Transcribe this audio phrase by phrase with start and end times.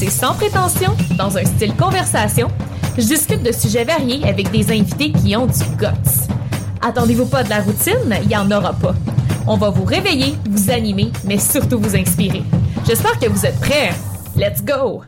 [0.00, 2.48] C'est sans prétention, dans un style conversation.
[2.96, 6.32] Je discute de sujets variés avec des invités qui ont du guts.
[6.80, 8.94] Attendez-vous pas de la routine, il y en aura pas.
[9.46, 12.42] On va vous réveiller, vous animer, mais surtout vous inspirer.
[12.86, 13.90] J'espère que vous êtes prêts.
[14.36, 15.02] Let's go!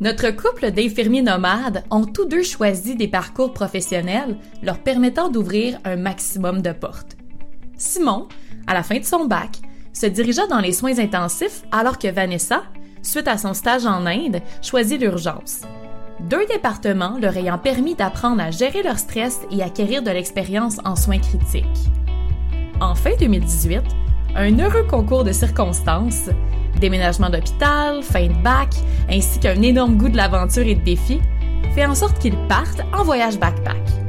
[0.00, 5.96] Notre couple d'infirmiers nomades ont tous deux choisi des parcours professionnels leur permettant d'ouvrir un
[5.96, 7.18] maximum de portes.
[7.76, 8.28] Simon,
[8.66, 9.60] à la fin de son bac,
[9.92, 12.62] se dirigea dans les soins intensifs alors que Vanessa,
[13.06, 15.60] suite à son stage en Inde, choisit l'urgence.
[16.20, 20.96] Deux départements leur ayant permis d'apprendre à gérer leur stress et acquérir de l'expérience en
[20.96, 21.90] soins critiques.
[22.80, 23.82] En fin 2018,
[24.34, 26.30] un heureux concours de circonstances,
[26.80, 28.74] déménagement d'hôpital, fin de bac,
[29.10, 31.20] ainsi qu'un énorme goût de l'aventure et de défi,
[31.74, 34.05] fait en sorte qu'ils partent en voyage backpack.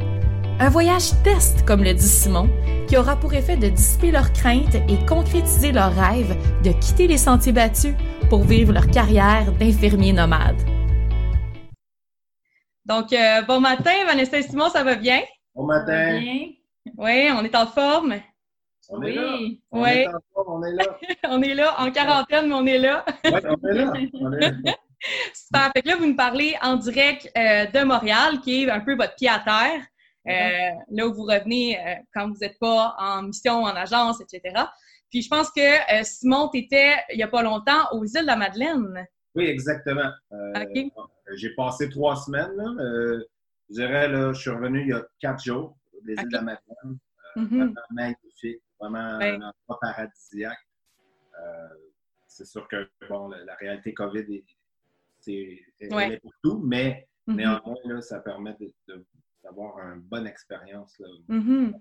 [0.60, 2.50] Un voyage test, comme le dit Simon,
[2.88, 7.20] qui aura pour effet de dissiper leurs craintes et concrétiser leur rêve de quitter les
[7.20, 7.94] sentiers battus
[8.28, 10.58] pour vivre leur carrière d'infirmier nomade.
[12.84, 15.22] Donc, euh, bon matin, Vanessa et Simon, ça va bien?
[15.54, 16.20] Bon matin.
[16.98, 18.16] Oui, on est en forme?
[18.90, 19.38] On est là.
[19.72, 20.84] On est est en forme, on est là.
[21.30, 23.06] on est là, en quarantaine, mais on est là.
[23.26, 23.94] Oui, on est là.
[24.14, 24.52] On est là.
[25.36, 25.72] Super.
[25.76, 28.96] Fait que là, vous nous parlez en direct euh, de Montréal, qui est un peu
[28.96, 29.82] votre pied à terre.
[30.28, 34.64] Euh, là où vous revenez euh, quand vous n'êtes pas en mission, en agence, etc.
[35.10, 35.62] Puis je pense que
[36.00, 39.06] euh, Simon, tu étais il n'y a pas longtemps aux îles de la Madeleine.
[39.36, 40.12] Oui, exactement.
[41.36, 42.52] J'ai passé trois semaines.
[42.56, 43.20] Là.
[43.70, 46.42] Je dirais, là, je suis revenu il y a quatre jours des îles de la
[46.42, 46.98] Madeleine.
[47.36, 47.48] Mhm.
[47.58, 49.30] Vraiment magnifique, vraiment Ouais.
[49.32, 50.58] un endroit paradisiaque.
[52.28, 54.44] C'est sûr que bon, la, la réalité COVID
[55.28, 56.14] Ouais.
[56.14, 57.36] est pour tout, mais Mhm.
[57.36, 59.06] néanmoins, là, ça permet de- de-
[59.48, 60.98] d'avoir une bonne expérience.
[61.00, 61.08] Là.
[61.30, 61.74] Mhm.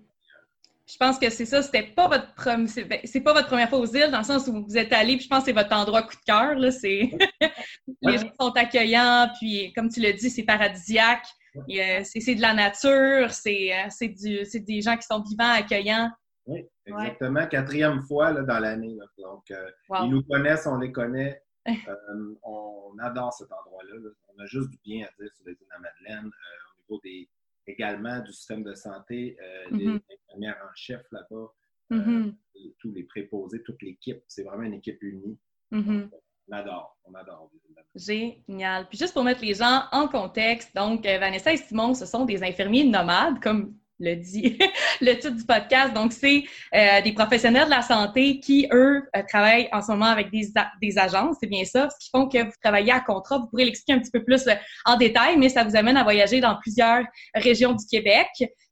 [0.89, 3.79] Je pense que c'est ça, c'était pas votre c'est ben, c'est pas votre première fois
[3.79, 5.73] aux îles, dans le sens où vous êtes allé, puis je pense que c'est votre
[5.75, 6.55] endroit coup de cœur.
[6.55, 7.11] là, C'est
[8.01, 11.25] les gens sont accueillants, puis comme tu l'as dit, c'est paradisiaque.
[11.57, 15.51] Euh, c'est de la nature, c'est euh, c'est du- c'est des gens qui sont vivants,
[15.51, 16.09] accueillants.
[16.45, 17.45] Oui, exactement.
[17.47, 18.95] Quatrième fois là, dans l'année.
[19.17, 20.05] Donc, euh, Wow.
[20.05, 21.41] ils nous connaissent, on les connaît.
[21.89, 23.95] Euh, on adore cet endroit-là.
[24.01, 24.09] là.
[24.33, 26.27] On a juste du bien à dire sur les îles de la Madeleine.
[26.27, 27.27] euh, au niveau des,
[27.67, 31.35] également du système de santé, euh, les infirmières en chef là-bas,
[31.91, 32.35] euh, Mhm.
[32.55, 34.21] et tous les préposés, toute l'équipe.
[34.27, 35.37] C'est vraiment une équipe unie.
[35.71, 36.09] Mhm.
[36.49, 37.51] On adore, on adore.
[37.95, 38.87] Génial.
[38.89, 42.25] Puis juste pour mettre les gens en contexte, donc euh, Vanessa et Simon, ce sont
[42.25, 44.57] des infirmiers nomades, comme le dit
[45.01, 45.93] le titre du podcast.
[45.93, 46.43] Donc, c'est
[46.75, 50.47] euh, des professionnels de la santé qui, eux, euh, travaillent en ce moment avec des,
[50.81, 53.39] des agences, c'est bien ça, ce qui font que vous travaillez à contrat.
[53.39, 54.53] Vous pourrez l'expliquer un petit peu plus euh,
[54.85, 57.03] en détail, mais ça vous amène à voyager dans plusieurs
[57.35, 58.27] régions du Québec,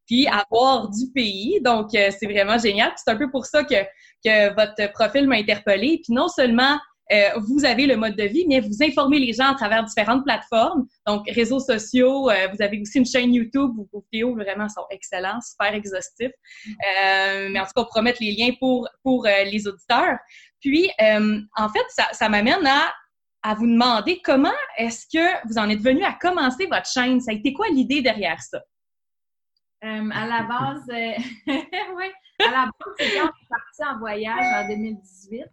[0.05, 1.59] puis à voir du pays.
[1.63, 2.91] Donc, euh, c'est vraiment génial.
[2.95, 3.75] C'est un peu pour ça que,
[4.23, 6.01] que votre profil m'a interpellée.
[6.03, 6.77] Puis non seulement
[7.11, 10.23] euh, vous avez le mode de vie, mais vous informez les gens à travers différentes
[10.23, 12.29] plateformes, donc réseaux sociaux.
[12.29, 16.31] euh, vous avez aussi une chaîne YouTube où vos vidéos vraiment sont excellents, super exhaustifs.
[16.67, 20.17] Euh, mais en tout cas, on pourra mettre les liens pour pour les auditeurs.
[20.59, 22.93] Puis, en fait, ça, m'amène à
[23.43, 27.22] à vous demander comment est-ce que vous en êtes venu à commencer votre chaîne?
[27.22, 28.59] Ça a été quoi l'idée derrière ça?
[29.85, 31.13] À la base, euh,
[31.95, 32.05] oui,
[32.39, 35.43] à la base, c'est quand on est parti en voyage en 2018.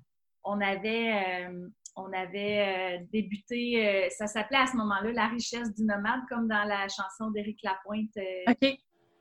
[0.45, 5.75] On avait, euh, on avait euh, débuté, euh, ça s'appelait à ce moment-là La richesse
[5.75, 8.17] du nomade, comme dans la chanson d'Éric Lapointe.
[8.17, 8.79] euh, OK.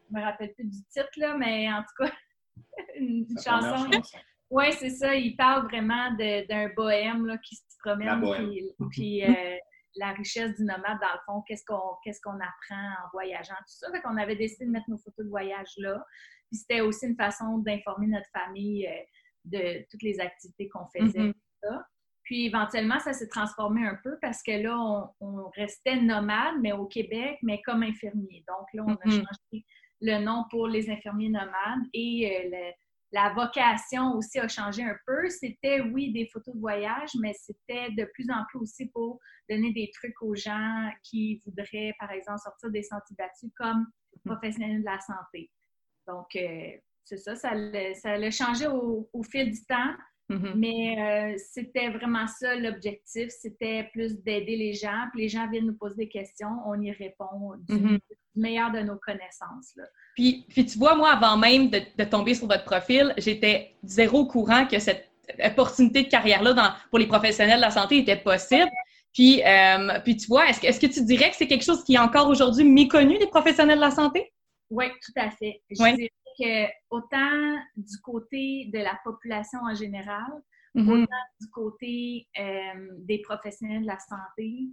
[0.10, 2.12] Je me rappelle plus du titre, là, mais en tout cas,
[2.96, 3.92] une, chanson.
[3.92, 4.18] chanson.
[4.50, 5.16] Oui, c'est ça.
[5.16, 8.20] Il parle vraiment d'un bohème là, qui se La promène.
[8.20, 8.50] bohème.
[8.50, 9.58] Puis, puis, euh,
[9.96, 13.64] la richesse du nomade, dans le fond, qu'est-ce qu'on qu'est-ce qu'on apprend en voyageant, tout
[13.68, 13.92] ça.
[13.92, 16.02] Fait qu'on avait décidé de mettre nos photos de voyage là.
[16.50, 18.92] Puis c'était aussi une façon d'informer notre famille euh,
[19.46, 21.20] de toutes les activités qu'on faisait.
[21.20, 21.34] Mhm.
[21.64, 21.86] ça.
[22.24, 26.72] Puis éventuellement, ça s'est transformé un peu parce que là, on, on restait nomade, mais
[26.72, 28.44] au Québec, mais comme infirmier.
[28.48, 29.12] Donc là, on a Mhm.
[29.12, 29.66] changé
[30.02, 32.74] le nom pour les infirmiers nomades et euh, le-
[33.14, 35.28] la vocation aussi a changé un peu.
[35.30, 39.74] C'était, oui, des photos de voyage, mais c'était de plus en plus aussi pour donner
[39.74, 43.86] des trucs aux gens qui voudraient, par exemple, sortir des sentiers battus comme
[44.24, 45.52] professionnels de la santé.
[46.08, 49.94] Donc, euh, c'est ça, ça l'a ça au, au fil du temps.
[50.32, 50.54] Mm-hmm.
[50.56, 55.08] Mais euh, c'était vraiment ça l'objectif, c'était plus d'aider les gens.
[55.12, 58.00] Puis les gens viennent nous poser des questions, on y répond du, mm-hmm.
[58.36, 59.76] meilleur de nos connaissances.
[60.16, 64.28] Puis, puis tu vois, moi, avant même de, tomber sur votre profil, j'étais zéro au
[64.28, 65.10] courant que cette
[65.44, 68.70] opportunité de carrière-là pour les professionnels de la santé était possible.
[69.14, 71.84] Puis, euh, puis tu vois, est-ce que, est que tu dirais que c'est quelque chose
[71.84, 74.32] qui est encore aujourd'hui méconnu des professionnels de la santé?
[74.70, 75.62] Oui, tout à fait.
[75.70, 80.32] Je dirais que autant du côté de la population en général,
[80.76, 81.04] mm-hmm.
[81.04, 84.70] autant du côté euh, des professionnels de la santé,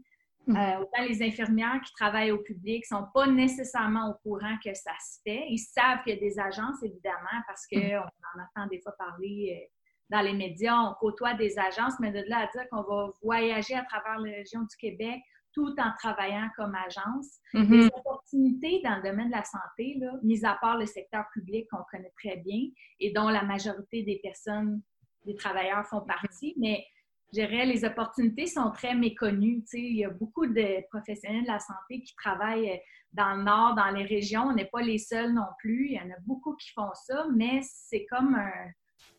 [0.47, 0.57] mm-hmm.
[0.57, 4.75] euh, autant les infirmières qui travaillent au public ne sont pas nécessairement au courant que
[4.75, 5.47] ça se fait.
[5.49, 8.01] Ils savent qu'il y a des agences, évidemment, parce qu'on mm-hmm.
[8.01, 9.71] en entend des fois parler
[10.11, 13.75] dans les médias, on côtoie des agences, mais de là à dire qu'on va voyager
[13.75, 15.21] à travers les régions du Québec
[15.53, 17.39] tout en travaillant comme agence.
[17.55, 17.71] Mm-hmm.
[17.71, 21.67] Les opportunités dans le domaine de la santé, là, mis à part le secteur public
[21.71, 22.69] qu'on connaît très bien
[23.01, 24.83] et dont la majorité des personnes,
[25.27, 26.85] des travailleurs font partie, mais
[27.33, 29.63] je dirais, les opportunités sont très méconnues.
[29.75, 32.81] il y a beaucoup de professionnels de la santé qui travaillent
[33.13, 34.45] dans le nord, dans les régions.
[34.45, 35.89] On n'est pas les seuls non plus.
[35.89, 38.71] Il y en a beaucoup qui font ça, mais c'est comme un,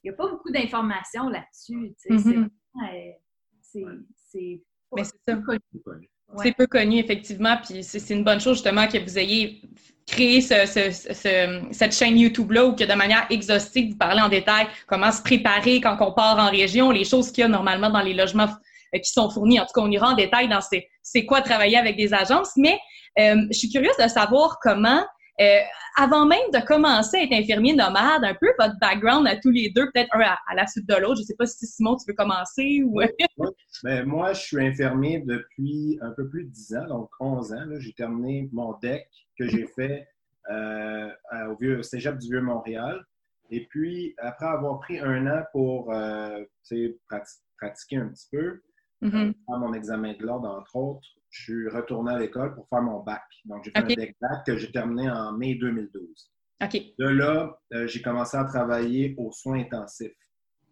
[0.03, 1.93] il n'y a pas beaucoup d'informations là-dessus.
[2.09, 2.49] Mm-hmm.
[4.15, 4.61] C'est
[5.25, 5.61] peu connu.
[5.71, 6.09] C'est
[6.57, 9.61] peu connu, effectivement, puis c'est une bonne chose justement que vous ayez
[10.09, 15.21] créé cette chaîne YouTube-là où que de manière exhaustive, vous parlez en détail comment se
[15.21, 18.49] préparer quand on part en région, les choses qu'il y a normalement dans les logements
[18.95, 19.59] euh, qui sont fournis.
[19.59, 22.79] En tout cas, on ira en détail dans c'est quoi travailler avec des agences, mais
[23.19, 25.03] euh, je suis curieuse de savoir comment
[25.39, 25.59] euh,
[25.95, 29.69] avant même de commencer à être infirmier nomade, un peu votre background à tous les
[29.69, 31.15] deux, peut-être un à, la suite de l'autre.
[31.17, 33.01] Je ne sais pas si Simon, tu veux commencer ou.
[33.83, 37.65] Ben, moi, je suis infirmier depuis un peu plus de 10 ans, donc 11 ans.
[37.79, 39.07] J'ai terminé mon DEC
[39.37, 40.07] que j'ai fait
[40.49, 41.09] euh,
[41.49, 43.05] au vieux Cégep du Vieux-Montréal.
[43.49, 46.43] Et puis, après avoir pris un an pour euh,
[47.57, 48.61] pratiquer un petit peu,
[49.01, 49.33] mm-hmm.
[49.33, 53.01] faire mon examen de l'ordre, entre autres, je suis retourné à l'école pour faire mon
[53.03, 53.23] bac.
[53.45, 56.31] Donc, j'ai fait un deck bac que j'ai terminé en mai 2012.
[56.99, 60.11] De là, euh, j'ai commencé à travailler aux soins intensifs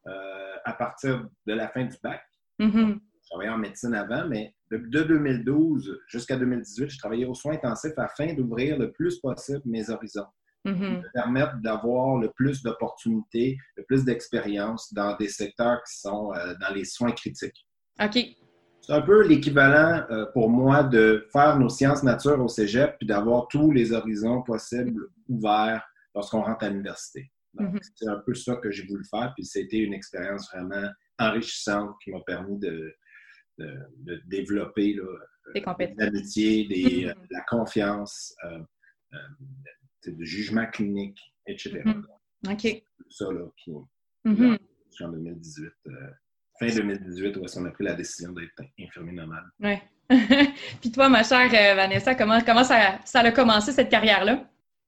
[0.07, 2.21] euh, à partir de la fin du bac.
[2.59, 2.99] Mm-hmm.
[2.99, 7.97] Je travaillais en médecine avant, mais de, 2012 jusqu'à 2018, je travaillais aux soins intensifs
[7.97, 10.27] afin d'ouvrir le plus possible mes horizons.
[10.65, 11.01] Mm-hmm.
[11.01, 16.53] De permettre d'avoir le plus d'opportunités, le plus d'expérience dans des secteurs qui sont euh,
[16.59, 17.65] dans les soins critiques.
[18.01, 18.17] OK.
[18.87, 23.05] C'est un peu l'équivalent euh, pour moi de faire nos sciences nature au cégep puis
[23.05, 25.85] d'avoir tous les horizons possibles ouverts
[26.15, 27.29] lorsqu'on rentre à l'université.
[27.55, 27.79] Mhm.
[27.95, 30.89] C'est un peu ça que j'ai voulu faire, puis c'était une expérience vraiment
[31.19, 32.95] enrichissante qui m'a permis de,
[33.57, 35.03] de, développer là,
[35.53, 35.97] des compétences.
[35.97, 37.09] l'amitié, mhm.
[37.09, 38.59] euh, la confiance, euh,
[39.13, 39.17] euh
[40.09, 41.81] de jugement clinique, etc.
[41.83, 42.07] Mhm.
[42.49, 42.83] OK.
[43.09, 45.73] Ça là, qui, en 2018
[46.59, 49.45] fin 2018 où on a pris la décision d'être infirmier nomade.
[49.59, 49.75] Oui.
[50.81, 54.45] Puis toi, ma chère euh, Vanessa, comment, comment ça, ça a commencé cette carrière-là?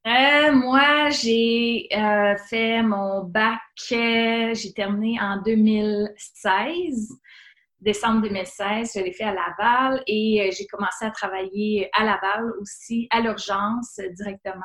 [0.08, 7.10] Euh, moi, j'ai euh, fait mon bac, j'ai terminé en 2016,
[7.82, 13.08] décembre 2016, je l'ai fait à Laval et j'ai commencé à travailler à Laval aussi,
[13.12, 14.64] à l'urgence directement.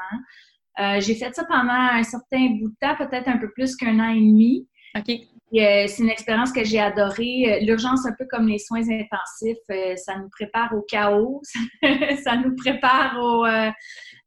[1.00, 4.10] j'ai fait ça pendant un certain bout de temps, peut-être un peu plus qu'un an
[4.10, 4.68] et demi.
[4.96, 5.10] OK.
[5.54, 7.44] Euh, c'est une expérience que j'ai adorée.
[7.46, 11.42] Euh, l'urgence, un peu comme les soins intensifs, euh, ça nous prépare au chaos,
[12.24, 13.44] ça nous prépare au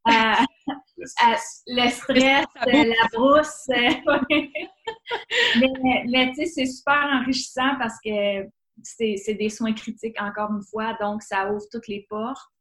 [0.08, 3.68] le stress, la brousse.
[5.60, 8.48] mais, mais tu sais, c'est super enrichissant parce que
[8.82, 12.52] c'est des soins critiques, encore une fois, donc ça ouvre toutes les portes.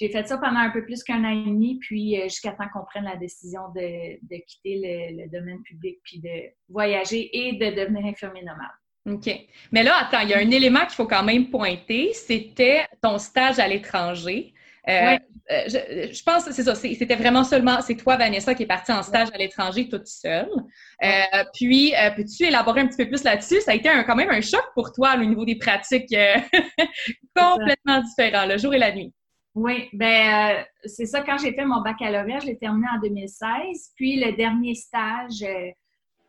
[0.00, 2.68] J'ai fait ça pendant un peu plus qu'un an et demi, puis euh, jusqu'à temps
[2.72, 8.06] qu'on prenne la décision de, quitter le, domaine public, puis de voyager et de devenir
[8.06, 8.70] infirmier nomade.
[9.10, 9.30] OK.
[9.72, 13.18] Mais là, attends, il y a un élément qu'il faut quand même pointer, c'était ton
[13.18, 14.54] stage à l'étranger.
[14.88, 15.18] Euh,
[15.50, 18.92] euh, je, pense que c'est ça, c'était vraiment seulement, c'est toi, Vanessa, qui est partie
[18.92, 20.48] en stage à l'étranger toute seule.
[21.52, 23.60] puis, peux-tu élaborer un petit peu plus là-dessus?
[23.60, 26.08] Ça a été quand même un choc pour toi au niveau des pratiques
[27.36, 29.12] complètement différents, le jour et la nuit.
[29.54, 31.22] Oui, ben euh, c'est ça.
[31.22, 33.92] Quand j'ai fait mon baccalauréat, je l'ai terminé en 2016.
[33.96, 35.70] Puis le dernier stage, euh,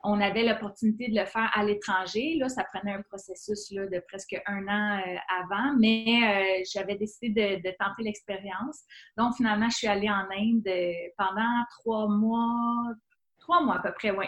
[0.04, 2.38] on avait l'opportunité de le faire à l'étranger.
[2.40, 7.58] Là, ça prenait un processus là, de presque un an euh, avant, mais j'avais décidé
[7.58, 8.82] de, tenter l'expérience.
[9.16, 10.68] Donc finalement, je suis allée en Inde
[11.16, 12.92] pendant trois mois,
[13.40, 14.26] trois mois à peu près, oui.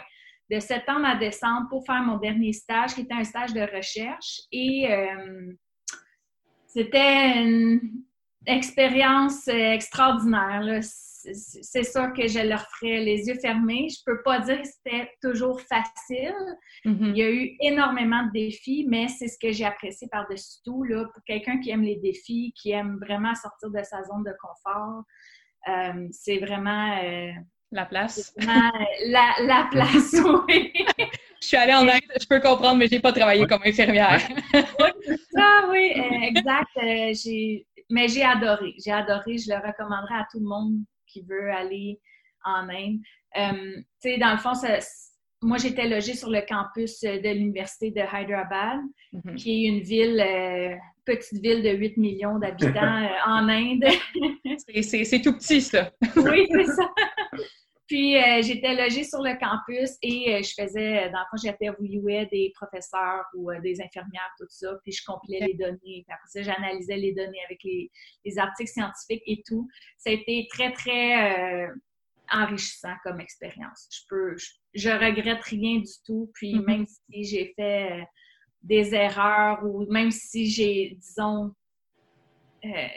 [0.51, 4.41] De septembre à décembre pour faire mon dernier stage, qui était un stage de recherche.
[4.51, 4.87] Et
[6.67, 8.03] c'était une
[8.45, 10.79] expérience euh, extraordinaire.
[10.81, 13.87] c'est sûr que je leur ferais les yeux fermés.
[13.89, 16.33] Je peux pas dire que c'était toujours facile.
[16.85, 17.09] Mm-hmm.
[17.09, 20.83] Il y a eu énormément de défis, mais c'est ce que j'ai apprécié par-dessus tout.
[20.83, 24.33] Là, pour quelqu'un qui aime les défis, qui aime vraiment sortir de sa zone de
[24.41, 25.03] confort,
[25.69, 26.97] euh, c'est vraiment...
[27.03, 27.31] Euh,
[27.71, 28.35] la place.
[28.37, 30.15] la, la, place,
[30.47, 30.71] oui.
[31.41, 34.21] je suis allée en Inde, je peux comprendre, mais je n'ai pas travaillé comme infirmière.
[34.53, 36.67] oui, ça, oui, exact.
[37.89, 38.73] Mais j'ai adoré.
[38.83, 39.37] J'ai adoré.
[39.37, 40.75] Je le recommanderais à tout le monde
[41.07, 41.99] qui veut aller
[42.43, 42.99] en Inde.
[43.37, 44.53] Euh, tu sais, dans le fond,
[45.41, 48.79] moi, j'étais logée sur le campus de l'Université de Hyderabad,
[49.13, 49.35] mm-hmm.
[49.35, 50.75] qui est une ville, euh,
[51.05, 52.71] petite ville de 8 millions d'habitants
[53.03, 53.85] euh, en Inde.
[54.81, 55.91] c'est tout petit, ça.
[56.15, 56.89] oui, c'est ça.
[57.87, 63.25] Puis j'étais logée sur le campus et je faisais, dans le fond, j'interviewais des professeurs
[63.35, 66.05] ou des infirmières, tout ça, puis je compilais les données.
[66.05, 67.91] Puis après ça, j'analysais les données avec les,
[68.37, 69.67] articles scientifiques et tout.
[69.97, 71.67] Ça a été très, très
[72.31, 73.87] enrichissant comme expérience.
[73.91, 74.35] Je peux,
[74.73, 76.31] je, regrette rien du tout.
[76.33, 76.65] Puis mm-hmm.
[76.65, 78.07] même si j'ai fait
[78.61, 81.53] des erreurs ou même si j'ai, disons,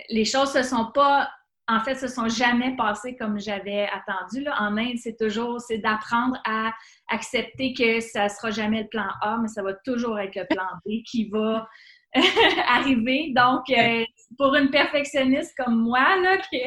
[0.08, 1.28] les choses se sont pas
[1.68, 4.42] en fait, se sont jamais passées comme j'avais attendu.
[4.42, 4.54] Là.
[4.60, 6.72] En Inde, c'est toujours, c'est d'apprendre à
[7.08, 10.66] accepter que ça sera jamais le plan A, mais ça va toujours être le plan
[10.84, 11.68] B qui va
[12.68, 13.32] arriver.
[13.34, 14.04] Donc, euh,
[14.38, 16.60] pour une perfectionniste comme moi, là, qui,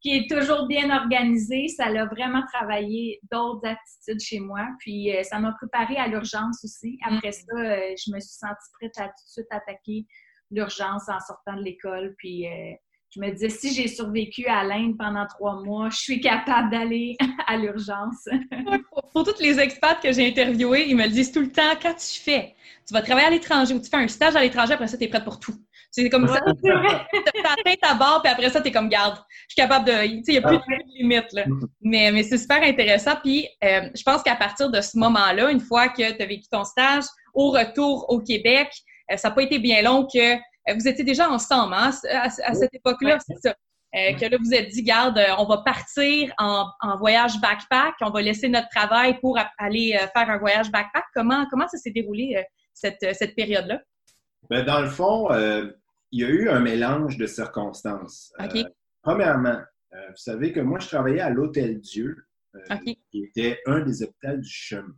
[0.00, 4.66] qui est toujours bien organisée, ça l'a vraiment travaillé d'autres attitudes chez moi.
[4.78, 6.98] Puis, euh, ça m'a préparé à l'urgence aussi.
[7.04, 7.32] Après mm.
[7.32, 10.06] ça, euh, je me suis sentie prête à tout de suite attaquer
[10.50, 12.14] l'urgence en sortant de l'école.
[12.16, 12.46] Puis,
[13.10, 17.16] je me disais, si j'ai survécu à l'Inde pendant trois mois, je suis capable d'aller
[17.46, 18.28] à l'urgence.
[19.12, 21.94] pour, tous les expats que j'ai interviewés, ils me le disent tout le temps, quand
[21.94, 22.54] tu fais,
[22.86, 25.04] tu vas travailler à l'étranger ou tu fais un stage à l'étranger, après ça, tu
[25.04, 25.54] es prête pour tout.
[25.90, 26.40] C'est comme ça.
[26.62, 29.16] Tu atteint ta barre, puis après ça, tu es comme garde.
[29.48, 29.92] Je suis capable de.
[29.92, 31.32] Tu sais, il n'y a plus de limites.
[31.32, 31.44] Là.
[31.80, 33.16] Mais, mais c'est super intéressant.
[33.22, 36.44] Puis, euh, je pense qu'à partir de ce moment-là, une fois que tu as vécu
[36.50, 38.68] ton stage, au retour au Québec,
[39.10, 40.36] euh, ça n'a pas été bien long que
[40.68, 43.54] vous étiez déjà ensemble hein, à, cette époque-là, c'est ça.
[43.96, 48.10] Euh, que là, vous êtes dit, garde, euh, on va partir en, voyage backpack, on
[48.10, 51.04] va laisser notre travail pour aller faire un voyage backpack.
[51.12, 53.82] Comment, comment ça s'est déroulé, cette, cette période-là?
[54.48, 55.28] Ben, dans le fond,
[56.12, 58.32] il y a eu un mélange de circonstances.
[59.02, 59.58] premièrement,
[59.92, 62.16] vous savez que moi, je travaillais à l'Hôtel Dieu,
[63.10, 64.94] qui était un des hôpitaux du chemin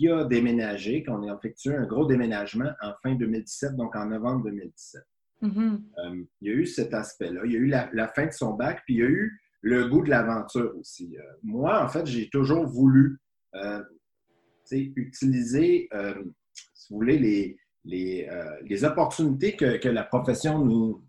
[0.00, 4.44] qui a déménagé, qu'on a effectué un gros déménagement en fin 2017, donc en novembre
[4.44, 5.02] 2017.
[5.42, 5.82] Mm-hmm.
[5.98, 7.42] Euh, il y a eu cet aspect-là.
[7.44, 9.88] Il y a eu la, fin de son bac, puis il y a eu le
[9.88, 11.14] goût de l'aventure aussi.
[11.18, 13.18] Euh, moi, en fait, j'ai toujours voulu
[13.54, 13.82] euh,
[14.72, 15.90] utiliser,
[16.72, 21.04] si vous voulez, les, les, opportunités que, la profession nous,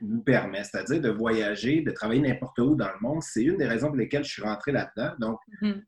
[0.00, 3.22] nous permet, c'est-à-dire de voyager, de travailler n'importe où dans le monde.
[3.22, 5.12] C'est une des raisons pour lesquelles je suis rentré là-dedans.
[5.18, 5.82] Donc, mm-hmm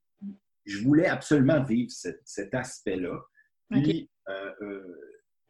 [0.65, 1.91] je voulais absolument vivre
[2.25, 3.19] cet aspect-là.
[3.71, 4.83] Puis, euh, euh,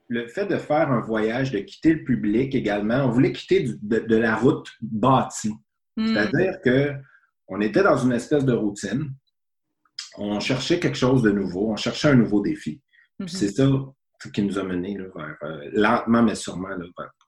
[0.09, 4.17] le fait de faire un voyage, de quitter le public également, on voulait quitter de,
[4.17, 5.55] la route bâtie.
[5.97, 6.07] Hmm.
[6.07, 6.93] C'est-à-dire que
[7.49, 9.13] on était dans une espèce de routine.
[10.17, 12.81] On cherchait quelque chose de nouveau, on cherchait un nouveau défi.
[13.19, 13.27] Hmm.
[13.27, 13.69] C'est ça
[14.33, 16.69] qui nous a menés vers, euh, lentement mais sûrement,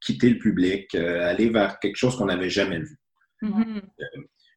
[0.00, 2.98] quitter le public, aller vers quelque chose qu'on n'avait jamais vu.
[3.42, 3.80] Hmm.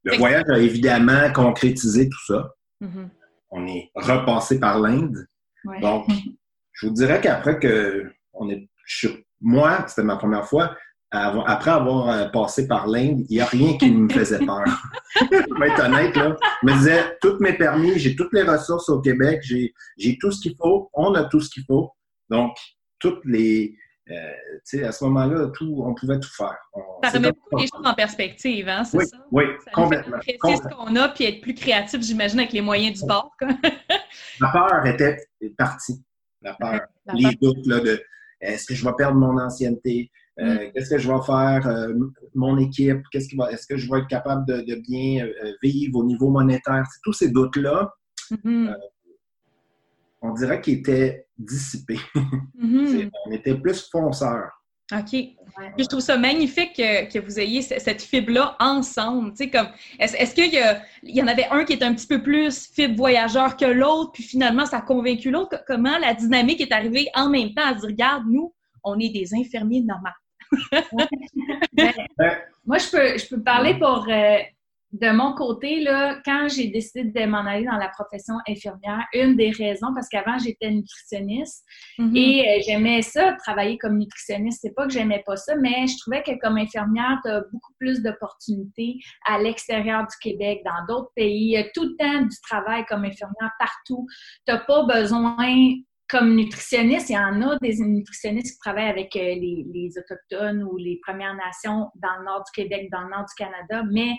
[0.03, 2.53] le voyage a évidemment concrétisé tout ça.
[2.81, 3.09] Mm-hmm.
[3.49, 5.27] On est repassé par l'Inde.
[5.81, 6.07] Donc,
[6.73, 8.69] je vous dirais qu'après que on est,
[9.41, 10.75] moi, c'était ma première fois,
[11.11, 14.63] après avoir euh, passé par l'Inde, il n'y a rien qui me faisait peur.
[15.21, 16.35] je vais être honnête, là.
[16.61, 20.41] Je me disais, tous mes permis, j'ai toutes les ressources au Québec, j'ai tout ce
[20.41, 21.91] qu'il faut, on a tout ce qu'il faut.
[22.29, 22.55] Donc,
[22.99, 23.77] toutes les,
[24.11, 26.57] euh, à ce moment-là, tout, on pouvait tout faire.
[27.03, 29.17] ça remet beaucoup les choses en perspective, hein, c'est oui, ça?
[29.31, 30.17] Oui, complètement.
[30.21, 33.31] ce qu'on a, puis être plus créatif, j'imagine, avec les moyens du bord.
[34.39, 35.17] La peur était
[35.57, 36.03] partie.
[36.41, 36.81] La peur.
[37.13, 38.01] les doutes là, de
[38.39, 40.11] est-ce que je vais perdre mon ancienneté?
[40.39, 40.71] Euh, mm.
[40.73, 41.67] Qu'est-ce que je vais faire?
[41.67, 41.93] Euh,
[42.35, 43.01] mon équipe?
[43.11, 45.27] Qu'est-ce qui va, est-ce que je vais être capable de, bien
[45.63, 46.85] vivre au niveau monétaire?
[47.03, 47.91] Tous ces doutes-là,
[48.31, 48.73] mm-hmm
[50.21, 51.99] on dirait qu'il était dissipé.
[52.59, 53.11] Mhm.
[53.25, 54.49] on était plus fonceur.
[54.93, 55.13] OK.
[55.77, 59.33] je trouve ça magnifique que, vous ayez cette fibre-là ensemble.
[59.51, 59.67] comme,
[59.99, 60.59] est-ce, qu'il y,
[61.03, 64.13] il y en avait un qui était un petit peu plus fibre voyageur que l'autre,
[64.13, 65.61] puis finalement, ça a convaincu l'autre?
[65.67, 68.53] Comment la dynamique est arrivée en même temps à dire, regarde, nous,
[68.83, 70.09] on est des infirmiers normaux.
[71.73, 71.93] Ben,
[72.65, 74.37] moi, je peux, je peux parler pour, euh,
[74.93, 79.35] de mon côté, là, quand j'ai décidé de m'en aller dans la profession infirmière, une
[79.35, 81.65] des raisons, parce qu'avant, j'étais nutritionniste
[81.99, 82.15] mm-hmm.
[82.15, 84.59] et euh, j'aimais ça, travailler comme nutritionniste.
[84.61, 87.73] C'est pas que j'aimais pas ça, mais je trouvais que comme infirmière, tu as beaucoup
[87.79, 91.47] plus d'opportunités à l'extérieur du Québec, dans d'autres pays.
[91.47, 94.07] Il y a tout le temps du travail comme infirmière partout.
[94.47, 95.73] Tu n'as pas besoin
[96.09, 100.63] comme nutritionniste, il y en a des nutritionnistes qui travaillent avec euh, les, les, Autochtones
[100.63, 104.15] ou les Premières Nations dans le nord du Québec, dans le nord du Canada, mais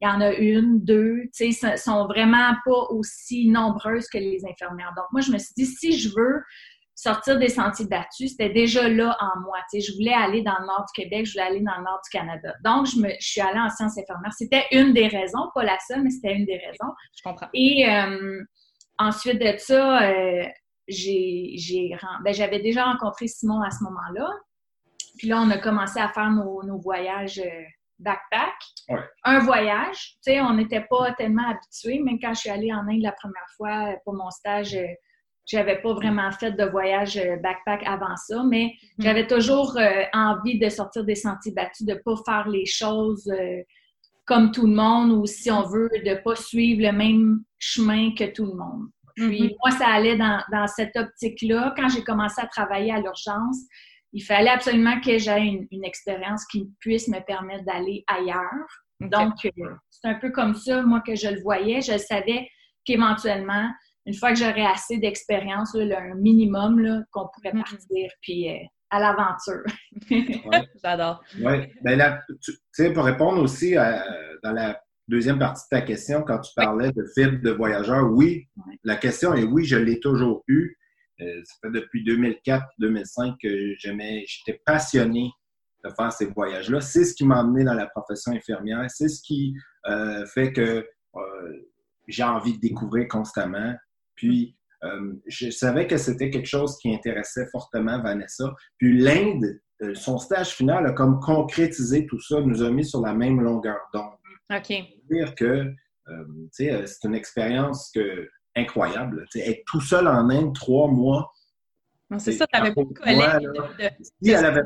[0.00, 4.44] il y en a une, deux, tu sais, sont vraiment pas aussi nombreuses que les
[4.46, 4.92] infirmières.
[4.96, 6.42] Donc, moi, je me suis dit, si je veux
[6.94, 9.58] sortir des sentiers battus, c'était déjà là en moi.
[9.70, 11.84] Tu sais, je voulais aller dans le nord du Québec, je voulais aller dans le
[11.84, 12.54] nord du Canada.
[12.64, 14.32] Donc, je, me, je suis allée en sciences infirmières.
[14.32, 16.92] C'était une des raisons, pas la seule, mais c'était une des raisons.
[17.16, 17.48] Je comprends.
[17.54, 18.42] Et euh,
[18.98, 20.44] ensuite de ça, euh,
[20.86, 21.56] j'ai,
[22.24, 24.30] ben, j'avais déjà rencontré Simon à ce moment-là.
[25.18, 27.40] Puis là, on a commencé à faire nos, nos voyages.
[27.40, 27.62] Euh,
[27.98, 28.54] backpack,
[29.24, 30.16] un voyage.
[30.24, 32.00] Tu sais, on n'était pas tellement habitués.
[32.00, 34.86] Même quand je suis allée en Inde la première fois pour mon stage, euh,
[35.46, 39.02] j'avais pas vraiment fait de voyage euh, backpack avant ça, mais mm-hmm.
[39.02, 43.30] j'avais toujours euh, envie de sortir des sentiers battus, de pas faire les choses
[44.26, 48.24] comme tout le monde ou si on veut, de pas suivre le même chemin que
[48.24, 48.88] tout le monde.
[49.16, 49.56] Puis mm-hmm.
[49.64, 51.74] moi, ça allait dans, dans cette optique-là.
[51.76, 53.58] Quand j'ai commencé à travailler à l'urgence,
[54.12, 58.66] il fallait absolument que j'aie une, expérience qui puisse me permettre d'aller ailleurs.
[59.00, 61.80] Donc, euh, c'est un peu comme ça, moi, que je le voyais.
[61.80, 62.48] Je savais
[62.84, 63.70] qu'éventuellement,
[64.06, 67.70] une fois que j'aurais assez d'expérience, un minimum, qu'on pourrait mm-hmm.
[67.70, 68.58] partir, puis euh,
[68.90, 69.62] à l'aventure.
[70.82, 71.22] J'adore.
[71.40, 71.66] Oui.
[71.82, 76.52] Ben tu sais, pour répondre aussi dans la deuxième partie de ta question, quand tu
[76.56, 78.48] parlais de fibre de voyageur, oui,
[78.84, 80.77] la question est oui, je l'ai toujours eu.
[81.20, 85.30] Euh, ça fait depuis 2004-2005 que j'étais passionné
[85.84, 86.80] de faire ces voyages-là.
[86.80, 88.84] C'est ce qui m'a amené dans la profession infirmière.
[88.88, 89.54] C'est ce qui
[89.86, 91.70] euh, fait que euh,
[92.06, 93.74] j'ai envie de découvrir constamment.
[94.14, 94.54] Puis,
[95.26, 98.54] je savais que c'était quelque chose qui intéressait fortement Vanessa.
[98.78, 99.60] Puis l'Inde,
[99.94, 103.78] son stage final a comme concrétisé tout ça, nous a mis sur la même longueur
[103.92, 104.12] d'onde.
[104.50, 104.72] OK.
[105.10, 105.74] dire que
[106.52, 109.26] c'est une expérience que incroyable.
[109.34, 111.32] être tout seul en Inde trois mois.
[112.18, 113.92] C'est ça, tu n'avais pas de collègues.
[114.22, 114.62] Si elle avait,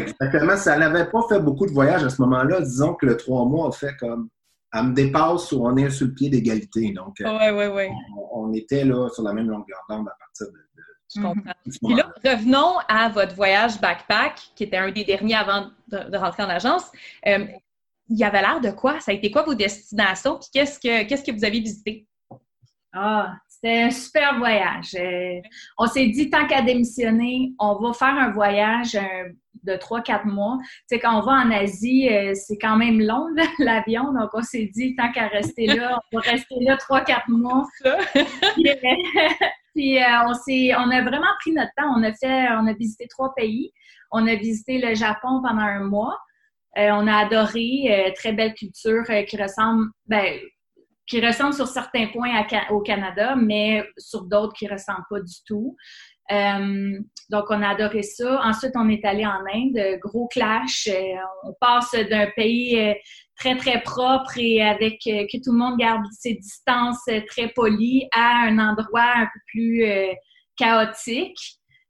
[0.00, 0.56] exactement.
[0.56, 3.44] Si elle n'avait pas fait beaucoup de voyages à ce moment-là, disons que le trois
[3.44, 4.28] mois a fait comme.
[4.72, 6.92] Elle me dépasse ou on est sur le pied d'égalité.
[6.92, 7.90] Donc, ouais, ouais, ouais.
[8.32, 10.58] On, était là sur la même longueur d'onde à partir de.
[11.14, 11.52] Je comprends.
[11.64, 16.42] Puis là, revenons à votre voyage backpack, qui était un des derniers avant de, rentrer
[16.42, 16.84] en agence.
[17.26, 17.46] Euh,
[18.10, 19.00] il y avait l'air de quoi?
[19.00, 20.38] Ça a été quoi vos destinations?
[20.38, 22.06] Puis qu'est-ce que, qu'est-ce que vous avez visité?
[22.92, 24.94] Ah, c'était un super voyage.
[24.98, 25.40] Euh,
[25.76, 28.98] on s'est dit, tant qu'à démissionner, on va faire un voyage
[29.64, 30.58] de 3-4 mois.
[30.60, 33.26] Tu sais, quand on va en Asie, euh, c'est quand même long,
[33.58, 34.12] l'avion.
[34.12, 37.66] Donc, on s'est dit, tant qu'à rester là, on va rester là 3-4 mois.
[39.74, 41.92] puis, euh, on, s'est, on a vraiment pris notre temps.
[41.94, 43.70] On a fait, on a visité trois pays.
[44.12, 46.16] On a visité le Japon pendant un mois.
[46.76, 50.38] on a adoré, très belle culture qui ressemble, ben,
[51.08, 55.34] qui ressemble sur certains points au Canada, mais sur d'autres qui ne ressemblent pas du
[55.46, 55.76] tout.
[56.30, 56.98] Euh,
[57.30, 58.40] donc, on a adoré ça.
[58.44, 60.88] Ensuite, on est allé en Inde, gros clash.
[60.88, 62.94] Euh, on passe d'un pays euh,
[63.38, 68.46] très, très propre et avec que tout le monde garde ses distances très polies à
[68.46, 69.84] un endroit un peu plus
[70.56, 71.38] chaotique.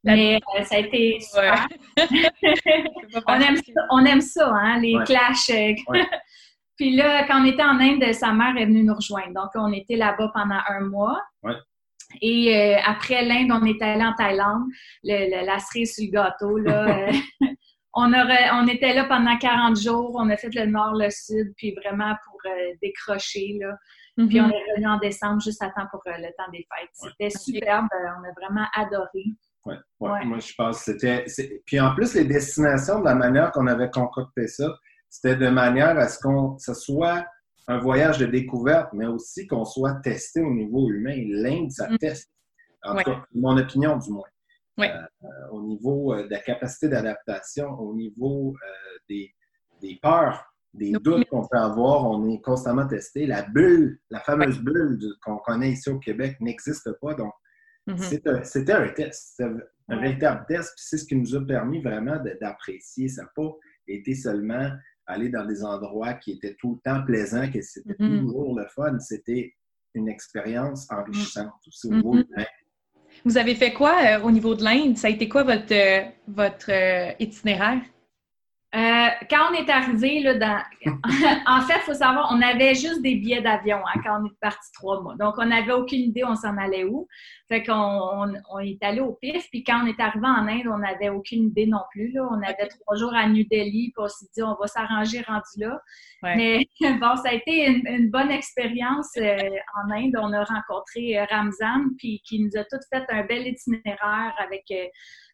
[0.04, 1.66] Mais ça a été super.
[3.26, 5.50] on, aime ça, on aime ça, hein, les clashs.
[6.78, 9.34] Puis là, quand on était en Inde, sa mère est venue nous rejoindre.
[9.34, 11.20] Donc, on était là-bas pendant un mois.
[12.22, 14.68] Et euh, après l'Inde, on est allé en Thaïlande.
[15.02, 17.08] la cerise sur le gâteau, là.
[18.00, 20.14] Euh, on, aurait, on était là pendant 40 jours.
[20.14, 23.74] On a fait le nord, le sud, puis vraiment pour euh, décrocher, là.
[24.16, 24.52] Puis on mm-hmm.
[24.52, 26.90] est revenu en décembre juste à temps pour le temps des fêtes.
[26.92, 27.86] C'était superbe.
[27.92, 29.24] On a vraiment adoré.
[29.64, 30.24] Oui, ouais.
[30.24, 31.24] moi je pense que c'était.
[31.66, 34.68] Puis en plus, les destinations, de la manière qu'on avait concocté ça,
[35.08, 37.24] c'était de manière à ce qu'on ce soit
[37.68, 41.22] un voyage de découverte, mais aussi qu'on soit testé au niveau humain.
[41.28, 41.98] L'Inde, ça mm.
[41.98, 42.30] teste.
[42.82, 44.28] En tout cas, mon opinion du moins.
[44.78, 44.84] Euh,
[45.24, 48.54] euh, au niveau euh, de la capacité d'adaptation, au niveau
[49.08, 49.34] des,
[49.82, 53.26] des, peurs, des doutes qu'on peut avoir, on est constamment testé.
[53.26, 57.14] La bulle, la fameuse bulle qu'on connaît ici au Québec n'existe pas.
[57.14, 57.32] Donc,
[57.88, 58.44] mm-hmm.
[58.44, 59.34] c'était un test.
[59.36, 59.50] C'était
[59.88, 60.72] un véritable test.
[60.76, 63.08] C'est ce qui nous a permis vraiment d'apprécier.
[63.08, 63.50] Ça n'a pas
[63.88, 64.70] été seulement
[65.08, 68.20] aller dans des endroits qui étaient tout le temps plaisants, que c'était mm-hmm.
[68.20, 68.98] toujours le fun.
[69.00, 69.54] C'était
[69.94, 72.46] une expérience enrichissante aussi au niveau mm-hmm.
[73.24, 74.96] Vous avez fait quoi euh, au niveau de l'Inde?
[74.96, 77.80] Ça a été quoi votre, euh, votre euh, itinéraire?
[78.74, 80.60] Euh, quand on est arrivé, là, dans...
[81.46, 84.40] en fait, il faut savoir, on avait juste des billets d'avion hein, quand on est
[84.42, 85.14] parti trois mois.
[85.18, 87.08] Donc, on n'avait aucune idée on s'en allait où.
[87.48, 89.48] Fait qu'on on, est allé au pif.
[89.50, 92.12] Puis quand on est arrivé en Inde, on n'avait aucune idée non plus.
[92.12, 92.28] Là.
[92.30, 95.48] On avait trois jours à New Delhi, puis on s'est dit, on va s'arranger rendu
[95.56, 95.80] là.
[96.22, 96.68] Mais
[97.00, 99.38] bon, ça a été une, bonne expérience euh,
[99.82, 100.14] en Inde.
[100.20, 104.64] On a rencontré euh, Ramzan, puis qui nous a tout fait un bel itinéraire avec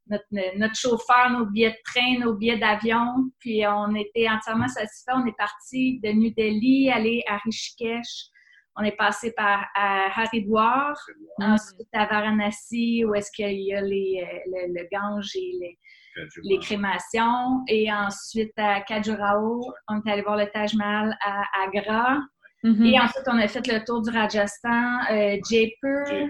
[0.06, 3.30] notre, chauffeur, nos billets de train, nos billets d'avion.
[3.38, 5.12] Puis on était entièrement satisfaits.
[5.14, 8.30] On est parti de New Delhi, aller à Rishikesh.
[8.76, 10.96] On est passé par Haridwar,
[11.38, 15.78] ensuite à Varanasi, où est-ce qu'il y a les, le, le, Gange et
[16.42, 17.62] les, crémations.
[17.68, 22.18] Et ensuite à Khajuraho, on est allé voir le Taj Mahal à Agra.
[22.64, 22.86] Mm-hmm.
[22.86, 26.28] Et ensuite, on a fait le tour du Rajasthan, euh, Jaipur.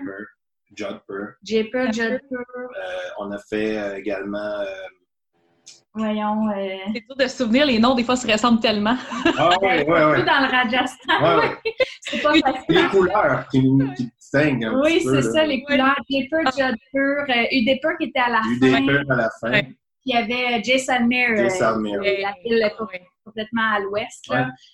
[0.77, 1.35] Jodhpur.
[1.43, 2.41] Jaipur, Jodhpur.
[2.41, 2.83] Euh,
[3.19, 4.39] on a fait euh, également.
[4.39, 4.65] Euh,
[5.97, 6.49] Voyons.
[6.93, 8.97] C'est dur de se souvenir, les noms, des fois, se ressemblent tellement.
[9.39, 10.25] Ah oui, oui, oui.
[10.25, 11.39] dans le Rajasthan.
[11.39, 12.65] Ouais, c'est pas facile.
[12.69, 13.61] Les couleurs qui,
[13.97, 15.95] qui distinguent un Oui, c'est ça, les couleurs.
[16.11, 18.81] Jaipur, Jodhpur, Udaipur qui était à la fin.
[18.81, 19.63] Udaipur à la fin.
[19.63, 22.21] Puis il y avait Jaisalmer, Jaisalmer.
[22.21, 22.71] la ville
[23.25, 24.31] complètement à l'ouest,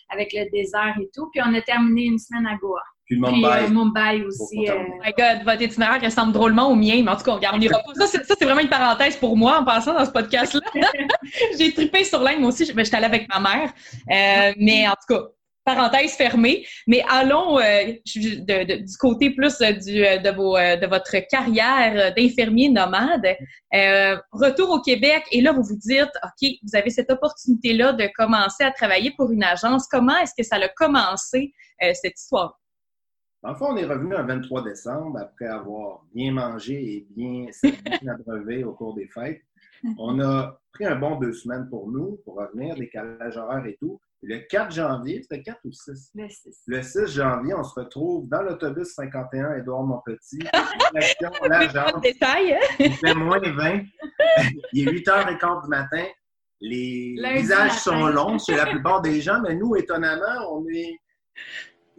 [0.08, 1.28] avec le désert et tout.
[1.32, 2.82] Puis on a terminé une semaine à Goa.
[3.10, 3.64] Puis Mumbai.
[3.64, 4.70] Puis, Mumbai aussi.
[4.70, 4.74] Euh...
[4.78, 7.78] Oh my God, votre itinéraire ressemble drôlement au mien, mais en tout cas, on n'ira
[7.98, 8.06] pas.
[8.06, 10.60] Ça, c'est vraiment une parenthèse pour moi en passant dans ce podcast-là.
[11.58, 12.64] J'ai trippé sur l'Inde, moi aussi.
[12.64, 13.72] Je, ben, j'étais allée avec ma mère.
[14.10, 15.22] Euh, mais en tout cas,
[15.64, 16.64] parenthèse fermée.
[16.86, 21.16] Mais allons euh, de, de, du côté plus euh, du, euh, de, vos, de votre
[21.28, 23.26] carrière d'infirmier nomade.
[24.32, 28.62] retour au Québec, et là, vous vous dites, OK, vous avez cette opportunité-là de commencer
[28.62, 29.86] à travailler pour une agence.
[29.90, 32.59] Comment est-ce que ça a commencé, cette histoire?
[33.42, 37.46] Dans le fond, on est revenu le 23 décembre après avoir bien mangé et bien
[38.12, 39.40] abreuvé au cours des fêtes.
[39.98, 43.98] On a pris un bon deux semaines pour nous, pour revenir, décalage horaire et tout.
[44.22, 46.10] Le 4 janvier, c'était 4 ou 6?
[46.14, 46.62] Le 6.
[46.66, 50.40] Le 6 janvier, on se retrouve dans l'autobus 51 Édouard Montpetit.
[51.48, 52.02] l'agence.
[52.02, 52.58] détail.
[52.78, 53.84] Il fait moins 20.
[54.74, 56.04] Il est 8h15 du matin.
[56.60, 60.98] Les visages sont longs chez la plupart des gens, mais nous, étonnamment, on est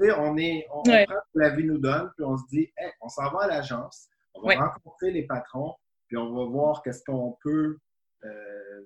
[0.09, 3.09] on est, on, prend ce que la vie nous donne, puis on se dit, on
[3.09, 5.75] s'en va à l'agence, on va rencontrer les patrons,
[6.07, 7.77] puis on va voir qu'est-ce qu'on peut
[8.25, 8.81] euh,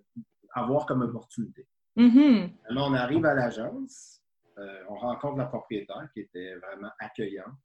[0.53, 1.67] avoir comme opportunité.
[1.97, 2.51] Mm-hmm.
[2.69, 4.21] Alors, on arrive à l'agence,
[4.57, 7.55] euh, on rencontre la propriétaire qui était vraiment accueillante,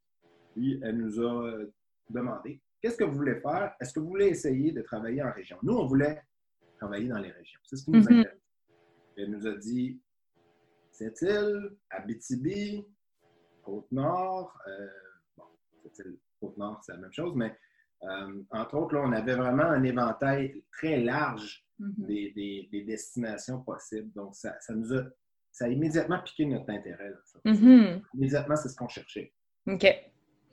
[0.55, 1.73] puis elle nous a euh,
[2.09, 3.75] demandé, qu'est-ce que vous voulez faire?
[3.81, 5.59] Est-ce que vous voulez essayer de travailler en région?
[5.63, 6.23] Nous, on voulait
[6.79, 7.61] travailler dans les régions.
[7.65, 8.21] C'est ce qui nous mm-hmm.
[8.21, 8.41] intéresse.
[9.17, 10.01] Elle nous a dit,
[10.91, 12.85] cette île, Abitibi,
[13.63, 14.57] Côte-Nord.
[14.69, 14.87] Euh,
[15.37, 15.45] bon,
[16.41, 17.57] Côte-Nord, c'est la même chose, mais
[18.05, 22.71] euh, entre autres, là, on avait vraiment un éventail très large mm-hmm.
[22.71, 24.11] des, destinations possibles.
[24.15, 25.03] Donc, ça, nous a,
[25.53, 27.13] ça a immédiatement piqué notre intérêt.
[27.45, 28.03] Mm-hmm.
[28.15, 29.33] Immédiatement, c'est ce qu'on cherchait.
[29.67, 29.87] OK.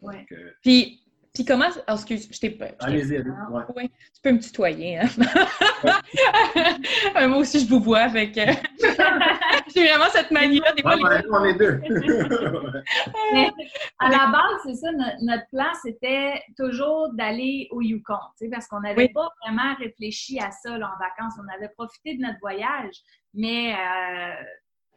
[0.01, 0.25] Ouais.
[0.61, 1.69] Puis, puis comment.
[1.87, 2.57] Oh, excuse, je t'ai.
[2.79, 3.87] Allez-y, allez ah, ouais.
[3.87, 4.97] Tu peux me tutoyer.
[4.97, 5.07] Hein?
[7.27, 7.99] Moi aussi, je vous vois.
[7.99, 8.37] avec.
[9.77, 10.73] J'ai vraiment cette manie-là.
[10.73, 10.95] Des fois,
[11.31, 11.79] on est deux.
[13.99, 18.15] à la base, c'est ça, notre, plan, c'était toujours d'aller au Yukon,
[18.51, 21.35] parce qu'on n'avait pas vraiment réfléchi à ça en vacances.
[21.39, 22.95] On avait profité de notre voyage,
[23.33, 24.33] mais euh,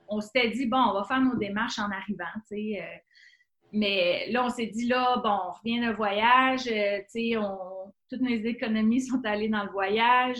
[0.08, 2.24] on s'était dit, bon, on va faire nos démarches en arrivant.
[2.46, 2.80] sais.
[2.80, 2.98] Euh,
[3.72, 7.36] mais là, on s'est dit, là, bon, on revient d'un voyage, euh, tu sais,
[8.08, 10.38] toutes nos économies sont allées dans le voyage.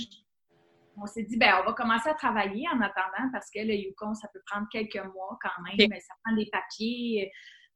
[1.03, 4.15] On s'est dit, ben, on va commencer à travailler en attendant parce que le Yukon,
[4.15, 7.31] ça peut prendre quelques mois quand même, mais ça prend des papiers.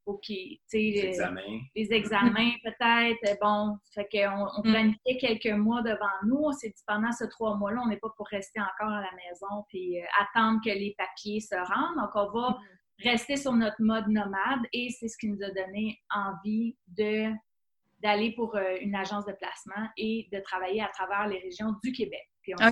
[0.07, 3.39] OK, euh, tu sais, les examens, les examens peut-être.
[3.41, 4.73] Bon, fait qu'on on mm.
[4.73, 6.41] planifiait quelques mois devant nous.
[6.45, 9.11] On s'est dit, pendant ces trois mois-là, on n'est pas pour rester encore à la
[9.13, 11.97] maison puis euh, attendre que les papiers se rendent.
[11.97, 12.59] Donc, on va mm
[13.03, 17.31] rester sur notre mode nomade et c'est ce qui nous a donné envie de
[18.03, 21.91] d'aller pour euh, une agence de placement et de travailler à travers les régions du
[21.91, 22.29] Québec.
[22.43, 22.71] Puis on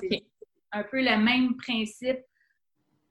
[0.73, 2.19] un peu le même principe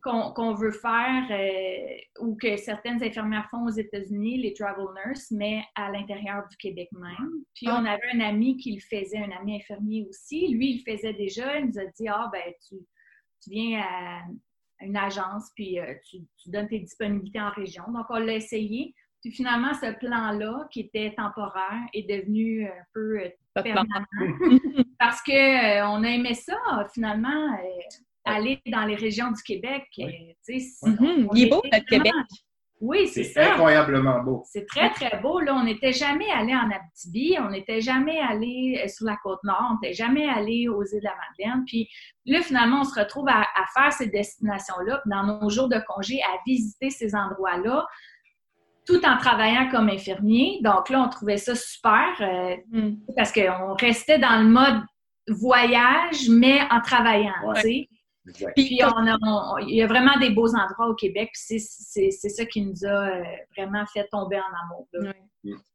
[0.03, 5.63] qu'on veut faire euh, ou que certaines infirmières font aux États-Unis, les travel nurses, mais
[5.77, 7.45] à l'intérieur du Québec même.
[7.55, 10.49] Puis on avait un ami qui le faisait, un ami infirmier aussi.
[10.49, 11.61] Lui, il le faisait déjà.
[11.61, 12.75] Il nous a dit Ah, ben, tu,
[13.43, 14.23] tu viens à,
[14.81, 17.85] une agence, puis euh, tu, donnes tes disponibilités en région.
[17.93, 18.95] Donc, on l'a essayé.
[19.23, 24.05] Puis finalement, ce plan-là, qui était temporaire, est devenu un peu euh, permanent.
[24.99, 26.57] parce qu'on euh, on a aimé ça,
[26.93, 27.57] finalement,
[28.25, 29.85] aller dans les régions du Québec.
[29.97, 31.29] Mm-hmm.
[31.35, 32.13] Il est beau, notre Québec.
[32.83, 33.45] Oui, c'est ça.
[33.45, 34.43] C'est incroyablement beau.
[34.45, 35.39] C'est très, très beau.
[35.39, 39.39] Là, on n'était jamais allé en Abitibi, on n'était jamais allé euh, sur la côte
[39.45, 41.65] nord, on n'était jamais allé aux îles de la Madeleine.
[41.65, 41.89] Puis
[42.27, 46.39] là, finalement, on se retrouve à, faire ces destinations-là, dans nos jours de congé, à
[46.45, 47.87] visiter ces endroits-là,
[48.87, 50.59] tout en travaillant comme infirmier.
[50.63, 52.97] Donc là, on trouvait ça super euh, mm.
[53.17, 54.83] parce qu'on restait dans le mode
[55.29, 57.33] voyage, mais en travaillant.
[57.55, 57.89] Puis
[58.57, 63.23] il y a vraiment des beaux endroits au Québec, c'est ça qui nous a euh,
[63.57, 64.89] vraiment fait tomber en amour.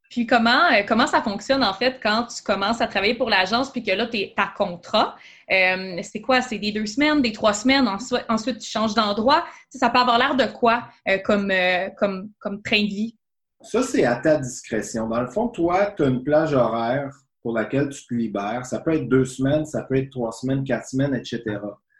[0.09, 3.71] Puis comment, euh, comment ça fonctionne en fait quand tu commences à travailler pour l'agence
[3.71, 5.15] puis que là, tu es à contrat?
[5.51, 6.41] Euh, c'est quoi?
[6.41, 9.45] C'est des deux semaines, des trois semaines, ensuite, ensuite tu changes d'endroit?
[9.69, 10.83] Ça peut avoir l'air de quoi
[11.23, 11.51] comme,
[11.97, 13.15] comme, comme train de vie?
[13.61, 15.07] Ça, c'est à ta discrétion.
[15.07, 18.65] Dans le fond, toi, tu as une plage horaire pour laquelle tu te libères.
[18.65, 21.43] Ça peut être deux semaines, ça peut être trois semaines, quatre semaines, etc.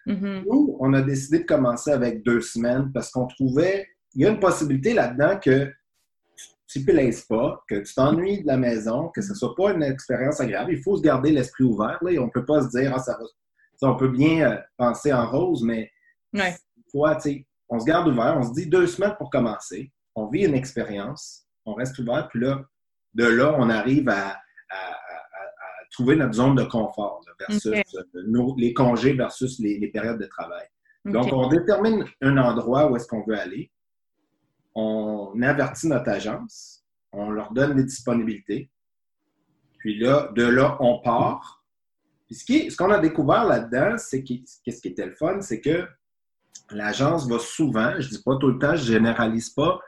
[0.05, 0.43] Mm-hmm.
[0.45, 4.29] Nous, on a décidé de commencer avec deux semaines parce qu'on trouvait, il y a
[4.29, 5.71] une possibilité là-dedans que
[6.67, 9.71] tu ne plaises pas, que tu t'ennuies de la maison, que ce ne soit pas
[9.71, 10.73] une expérience agréable.
[10.73, 11.97] Il faut se garder l'esprit ouvert.
[12.01, 13.89] Là, on ne peut pas se dire, ah, ça va.
[13.89, 15.89] on peut bien euh, penser en rose, mais
[16.34, 16.53] ouais.
[16.93, 18.36] on se garde ouvert.
[18.38, 19.91] On se dit deux semaines pour commencer.
[20.15, 21.45] On vit une expérience.
[21.65, 22.27] On reste ouvert.
[22.30, 22.63] Puis là,
[23.13, 24.38] de là, on arrive à
[25.91, 30.65] trouver notre zone de confort versus euh, les congés versus les, périodes de travail.
[31.06, 33.71] Donc, on détermine un endroit où est-ce qu'on veut aller.
[34.79, 36.85] On avertit notre agence.
[37.11, 38.69] On leur donne des disponibilités.
[39.79, 41.63] Puis là, de là, on part.
[42.27, 42.35] Puis
[42.69, 45.87] ce qu'on a découvert là-dedans, c'est qu'est-ce qui était le fun, c'est que
[46.69, 49.79] l'agence va souvent, je ne dis pas tout le temps, je ne généralise pas,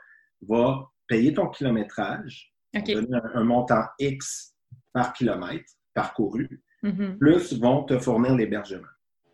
[0.42, 4.56] va payer ton kilométrage, donner un, montant X
[4.92, 7.18] par kilomètre parcouru, mm-hmm.
[7.18, 8.88] plus vont te fournir l'hébergement.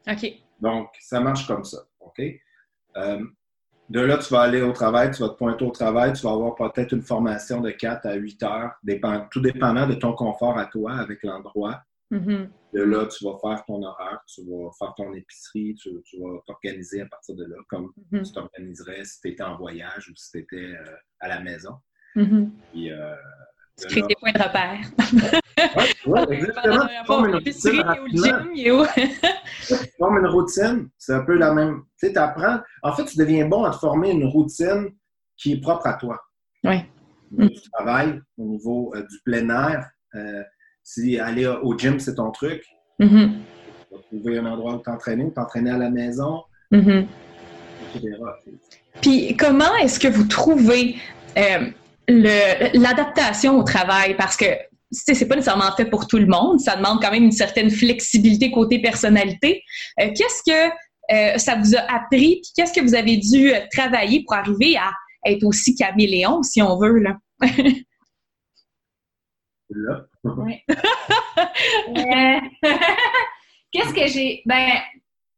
[0.06, 0.32] OK.
[0.60, 1.78] Donc, ça marche comme ça.
[2.00, 2.20] OK?
[2.96, 3.24] Euh,
[3.88, 6.32] de là, tu vas aller au travail, tu vas te pointer au travail, tu vas
[6.32, 8.72] avoir peut-être une formation de 4 à 8 heures,
[9.30, 11.80] tout dépendant de ton confort à toi avec l'endroit.
[12.10, 12.48] Mm-hmm.
[12.74, 17.02] De là, tu vas faire ton horaire, tu vas faire ton épicerie, tu, vas t'organiser
[17.02, 18.26] à partir de là, comme mm-hmm.
[18.26, 21.74] tu t'organiserais si tu étais en voyage ou si tu étais euh, à la maison.
[22.14, 23.14] Puis, euh,
[23.78, 24.78] tu crées des points de repère.
[26.06, 26.86] oui, exactement.
[26.86, 27.84] Tu formes une routine.
[30.00, 31.82] une routine, c'est un peu la même.
[32.00, 32.60] Tu sais, apprends.
[32.82, 34.90] En fait, tu deviens bon à te former une routine
[35.36, 36.20] qui est propre à toi.
[36.64, 36.76] Oui.
[37.30, 39.90] Du travail, au niveau euh, du plein air.
[40.14, 40.42] Euh,
[40.82, 42.64] si aller au gym, c'est ton truc,
[43.00, 43.32] mm-hmm.
[43.88, 47.06] tu vas trouver un endroit où t'entraîner, t'entraîner à la maison, mm-hmm.
[49.00, 50.96] Puis, comment est-ce que vous trouvez
[51.36, 51.70] euh,
[52.08, 54.46] l'adaptation au travail parce que
[54.90, 56.60] c'est pas nécessairement fait pour tout le monde.
[56.60, 59.62] Ça demande quand même une certaine flexibilité côté personnalité.
[60.00, 60.70] Euh, qu'est-ce que
[61.12, 62.40] euh, ça vous a appris?
[62.42, 64.92] Puis qu'est-ce que vous avez dû euh, travailler pour arriver à
[65.24, 67.16] être aussi caméléon, si on veut, là?
[69.70, 70.06] là.
[73.72, 74.42] qu'est-ce que j'ai.
[74.46, 74.68] Ben,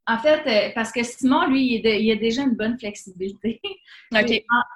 [0.09, 3.61] en fait, euh, parce que Simon, lui, il, a déjà une bonne flexibilité.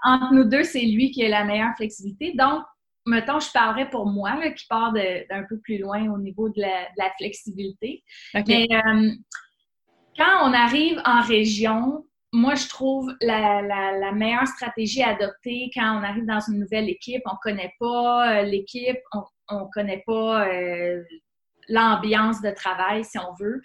[0.05, 2.35] entre nous deux, c'est lui qui a la meilleure flexibilité.
[2.35, 2.62] Donc,
[3.07, 7.11] mettons, je parlerais pour moi, qui part d'un peu plus loin au niveau de la,
[7.16, 8.05] flexibilité.
[8.47, 9.11] Mais euh,
[10.18, 16.03] quand on arrive en région, moi, je trouve la, meilleure stratégie à adopter quand on
[16.03, 19.01] arrive dans une nouvelle équipe, on ne connaît pas euh, l'équipe,
[19.49, 20.47] on ne connaît pas
[21.68, 23.62] l'ambiance de travail, si on veut.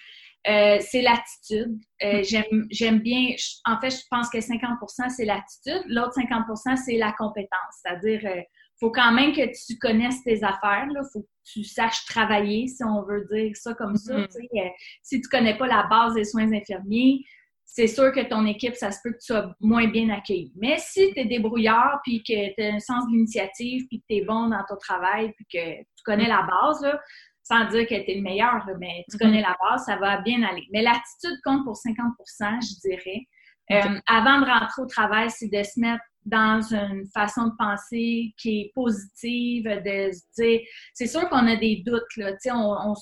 [0.47, 1.77] Euh, c'est l'attitude.
[2.03, 2.67] Euh, mm.
[2.71, 4.77] j'aime bien, en fait, je pense que 50
[5.09, 5.83] c'est l'attitude.
[5.87, 7.81] L'autre 50% c'est la compétence.
[7.81, 8.41] C'est-à-dire, il euh,
[8.79, 10.87] faut quand même que tu connaisses tes affaires.
[10.89, 14.17] Il faut que tu saches travailler, si on veut dire ça comme ça.
[14.17, 14.71] Mm-hmm.
[15.03, 17.25] si tu connais pas la base des soins infirmiers,
[17.65, 20.53] c'est sûr que ton équipe, ça se peut que tu sois moins bien accueilli.
[20.55, 24.15] Mais si tu es débrouillard, puis que tu as un sens d'initiative, puis que tu
[24.15, 26.99] es bon dans ton travail, puis que tu connais la base, là,
[27.47, 30.67] sans dire qu'elle était le meilleur, mais tu connais la base, ça va bien aller.
[30.71, 32.13] Mais l'attitude compte pour 50%
[32.61, 33.27] je dirais.
[33.69, 38.33] Euh, avant de rentrer au travail, c'est de se mettre dans une façon de penser
[38.37, 40.61] qui est positive, de se dire,
[40.93, 42.93] c'est sûr qu'on a des doutes, là, on,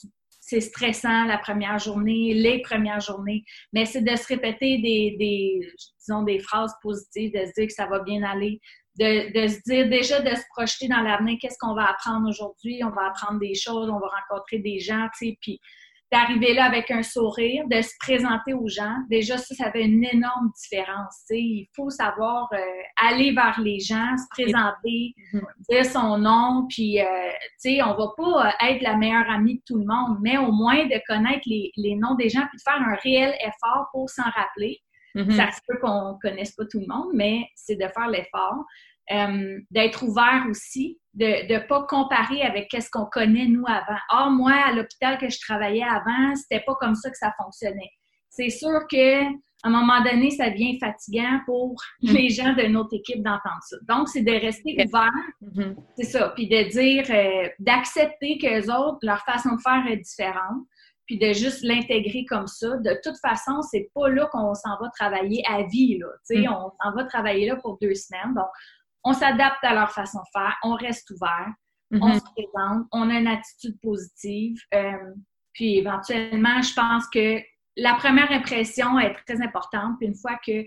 [0.41, 5.59] c'est stressant la première journée, les premières journées, mais c'est de se répéter des, des,
[5.99, 8.59] disons, des phrases positives, de se dire que ça va bien aller,
[8.99, 12.91] de, se dire déjà de se projeter dans l'avenir, qu'est-ce qu'on va apprendre aujourd'hui, on
[12.91, 15.59] va apprendre des choses, on va rencontrer des gens, tu sais, puis
[16.11, 20.03] d'arriver là avec un sourire, de se présenter aux gens, déjà ça, ça fait une
[20.05, 22.57] énorme différence, tu sais, il faut savoir euh,
[22.95, 25.41] aller vers les gens, se présenter, mm-hmm.
[25.69, 27.05] dire son nom, puis, euh,
[27.61, 30.37] tu sais, on va pas euh, être la meilleure amie de tout le monde, mais
[30.37, 33.87] au moins de connaître les, les noms des gens, puis de faire un réel effort
[33.91, 34.79] pour s'en rappeler.
[35.15, 35.35] Mm-hmm.
[35.35, 38.65] Ça se peut qu'on connaisse pas tout le monde, mais c'est de faire l'effort.
[39.11, 43.99] euh, d'être ouvert aussi, de ne pas comparer avec qu'est-ce qu'on connaît nous avant.
[44.09, 47.91] Ah, moi, à l'hôpital que je travaillais avant, c'était pas comme ça que ça fonctionnait.
[48.29, 49.23] C'est sûr que
[49.63, 52.13] à un moment donné, ça devient fatigant pour mm.
[52.13, 53.77] les gens de notre équipe d'entendre ça.
[53.87, 55.75] Donc, c'est de rester ouvert, mm-hmm.
[55.97, 59.97] c'est ça, puis de dire, euh, d'accepter que les autres, leur façon de faire est
[59.97, 60.65] différente,
[61.05, 62.77] puis de juste l'intégrer comme ça.
[62.77, 66.07] De toute façon, c'est pas là qu'on s'en va travailler à vie, là.
[66.27, 66.51] Tu sais, mm.
[66.51, 68.33] on s'en va travailler là pour deux semaines.
[68.35, 68.47] Donc,
[69.03, 71.53] on s'adapte à leur façon de faire, on reste ouvert,
[71.91, 72.15] on mm-hmm.
[72.15, 74.57] se présente, on a une attitude positive.
[74.73, 74.91] Euh,
[75.53, 77.39] puis éventuellement, je pense que
[77.77, 79.97] la première impression est très importante.
[79.99, 80.63] Puis une fois que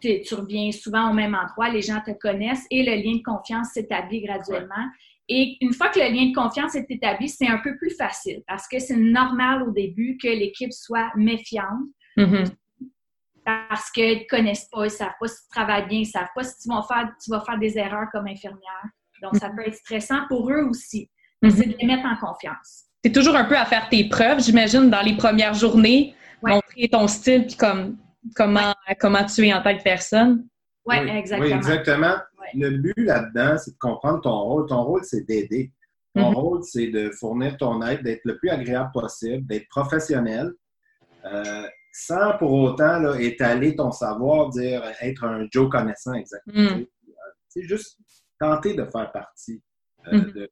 [0.00, 3.68] tu reviens souvent au même endroit, les gens te connaissent et le lien de confiance
[3.70, 4.86] s'établit graduellement.
[5.28, 8.42] Et une fois que le lien de confiance est établi, c'est un peu plus facile
[8.46, 11.86] parce que c'est normal au début que l'équipe soit méfiante.
[12.16, 12.46] Mm-hmm.
[13.44, 16.06] Parce qu'ils ne connaissent pas, ils ne savent pas si tu travailles bien, ils ne
[16.06, 18.84] savent pas si tu vas, faire, tu vas faire des erreurs comme infirmière.
[19.22, 21.10] Donc, ça peut être stressant pour eux aussi.
[21.42, 22.84] Mais c'est de les mettre en confiance.
[23.02, 27.06] C'est toujours un peu à faire tes preuves, j'imagine, dans les premières journées montrer ton
[27.06, 27.96] style puis comme,
[28.34, 30.46] comment, comment tu es en tant que personne.
[30.84, 31.48] oui, exactement.
[31.48, 32.16] Oui, exactement.
[32.54, 34.66] Le but là-dedans, c'est de comprendre ton rôle.
[34.66, 35.72] Ton rôle, c'est d'aider.
[36.14, 36.34] Ton mm-hmm.
[36.34, 40.52] rôle, c'est de fournir ton aide, d'être le plus agréable possible, d'être professionnel,
[41.24, 46.76] euh, sans pour autant là, étaler ton savoir, dire être un Joe connaissant exactement.
[46.76, 46.86] Mm.
[47.48, 47.98] C'est juste
[48.40, 49.62] tenter de faire partie
[50.06, 50.48] euh, mm-hmm.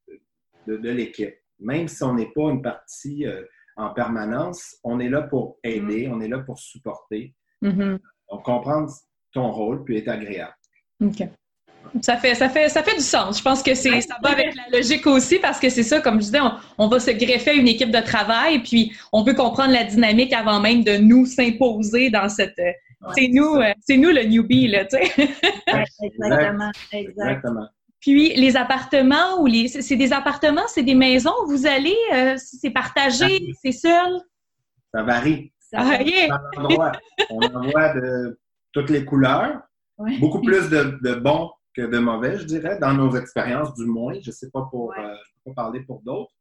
[0.66, 1.35] de, de, l'équipe.
[1.59, 3.42] Même si on n'est pas une partie euh,
[3.76, 4.76] en permanence.
[4.82, 7.35] On est là pour aider, on est là pour supporter.
[7.62, 8.00] Donc,
[8.44, 8.90] comprendre
[9.32, 10.54] ton rôle puis être agréable.
[11.00, 11.22] OK.
[12.03, 13.38] Ça fait, ça, fait, ça fait du sens.
[13.38, 16.14] Je pense que c'est, ça va avec la logique aussi parce que c'est ça, comme
[16.14, 16.40] je disais,
[16.79, 20.33] on, va se greffer à une équipe de travail puis on peut comprendre la dynamique
[20.33, 22.61] avant même de nous s'imposer dans cette.
[23.14, 25.29] c'est nous, euh, c'est nous le newbie, là, tu sais.
[26.03, 26.70] Exactement.
[26.92, 27.68] Exactement.
[28.01, 32.70] Puis les appartements ou les c'est des appartements, c'est des maisons, vous allez, euh, c'est
[32.70, 34.20] partagé, c'est seul?
[34.94, 35.53] Ça varie.
[35.59, 36.29] Ça varie.
[37.31, 38.38] On en voit de
[38.72, 39.62] toutes les couleurs,
[40.20, 44.14] beaucoup plus de, bons que de mauvais, je dirais, dans nos expériences du moins.
[44.14, 46.32] Je ne sais pas pour euh, pas parler pour d'autres.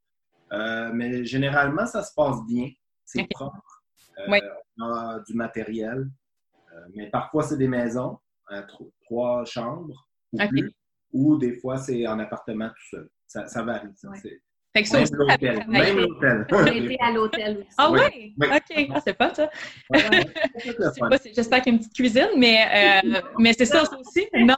[0.53, 2.69] Euh, mais généralement, ça se passe bien.
[3.03, 3.83] C'est propre.
[4.27, 6.09] On a du matériel.
[6.93, 8.19] mais parfois, c'est des maisons,
[9.05, 10.73] trois chambres ou plus
[11.15, 13.09] ou des fois, c'est en appartement tout seul.
[13.25, 13.87] Ça, ça varie.
[13.95, 14.09] Ça,
[14.75, 15.65] fait que ça même l'hôtel.
[15.69, 16.45] Même l'hôtel.
[16.67, 17.75] J'ai été à l'hôtel aussi.
[17.77, 18.35] Ah oui?
[18.41, 18.89] OK.
[18.93, 19.49] Ah, c'est pas ça.
[21.33, 24.27] J'espère qu'il y a une petite cuisine, mais, euh, mais c'est ça, ça aussi.
[24.33, 24.55] Non?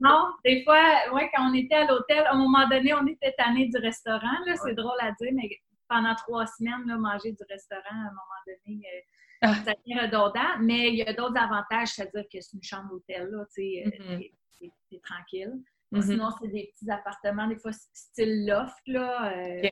[0.00, 3.34] non, des fois, ouais, quand on était à l'hôtel, à un moment donné, on était
[3.36, 4.38] tanné du restaurant.
[4.64, 5.50] C'est drôle à dire, mais
[5.86, 9.00] pendant trois semaines, là, manger du restaurant, à un moment donné, euh,
[9.42, 9.54] ah.
[9.66, 10.58] ça devient redondant.
[10.60, 13.28] Mais il y a d'autres avantages, c'est-à-dire que c'est une chambre d'hôtel.
[13.30, 15.60] Là, tu sais, c'est tranquille.
[15.92, 16.02] Mm-hmm.
[16.02, 19.32] Sinon, c'est des petits appartements, des fois style loft, là.
[19.36, 19.68] Euh,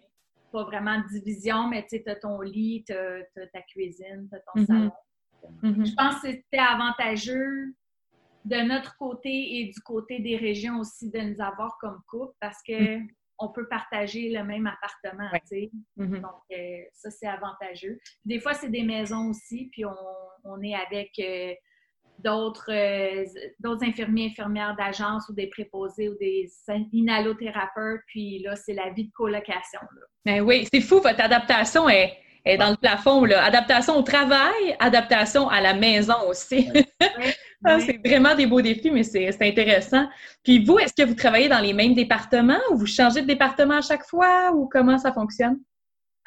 [0.51, 4.41] pas vraiment de division, mais tu as ton lit, tu as, ta cuisine, tu as
[4.41, 4.67] ton mm-hmm.
[4.67, 4.93] salon.
[5.63, 5.87] Mm-hmm.
[5.87, 7.75] Je pense que c'était avantageux
[8.45, 12.59] de notre côté et du côté des régions aussi de nous avoir comme couple parce
[12.67, 13.01] que
[13.39, 15.31] on peut partager le même appartement,
[15.97, 17.99] Donc, euh, ça, c'est avantageux.
[18.25, 21.55] Des fois, c'est des maisons aussi, puis on, est avec euh,
[22.23, 23.25] d'autres euh,
[23.61, 26.51] d'autres infirmiers, infirmières d'agence ou des préposés ou des
[26.93, 28.01] inhalothérapeutes.
[28.07, 29.81] Puis là, c'est la vie de colocation.
[29.81, 30.07] Là.
[30.25, 33.25] Ben oui, c'est fou, votre adaptation est, est, dans le plafond.
[33.25, 33.45] Là.
[33.45, 36.69] Adaptation au travail, adaptation à la maison aussi.
[37.65, 40.09] Ah, c'est vraiment des beaux défis, mais c'est intéressant.
[40.45, 43.79] Puis vous, est-ce que vous travaillez dans les mêmes départements ou vous changez de département
[43.79, 45.59] à chaque fois ou comment ça fonctionne?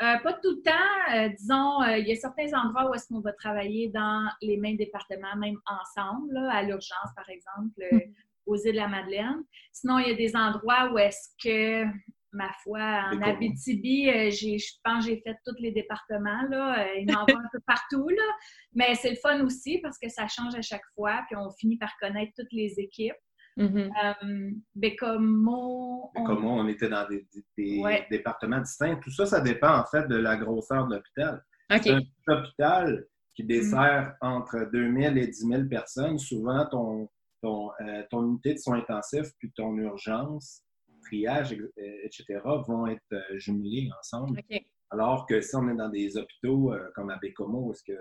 [0.02, 1.14] Euh, pas tout le temps.
[1.16, 4.58] Euh, disons, euh, il y a certains endroits où est-ce qu'on va travailler dans les
[4.58, 8.14] mêmes départements, même ensemble, à l'urgence, par exemple, mm-hmm.
[8.48, 9.44] aux îles de la Madeleine.
[9.72, 11.86] Sinon, il y a des endroits où est-ce que,
[12.32, 16.48] ma foi, en Abitibi, je pense que j'ai fait tous les départements.
[16.50, 16.96] Là.
[16.96, 18.08] il m'en va un peu partout.
[18.10, 18.24] Là.
[18.74, 21.78] Mais c'est le fun aussi parce que ça change à chaque fois, puis on finit
[21.78, 23.14] par connaître toutes les équipes.
[23.58, 26.26] Mm Bécomo, on...
[26.26, 27.26] on était dans des,
[28.10, 29.00] départements distincts.
[29.04, 31.44] Tout ça, ça dépend en fait de la grosseur de l'hôpital.
[31.70, 34.26] C'est un hôpital qui dessert mm.
[34.26, 36.18] entre 2000 et 10 000 personnes.
[36.18, 37.10] Souvent, ton,
[37.42, 40.64] ton, euh, ton unité de soins intensifs puis ton urgence,
[41.04, 41.54] triage,
[42.04, 44.40] etc., vont être euh, jumelés ensemble.
[44.90, 47.98] Alors que si on est dans des hôpitaux euh, comme à Bécomo, où est-ce que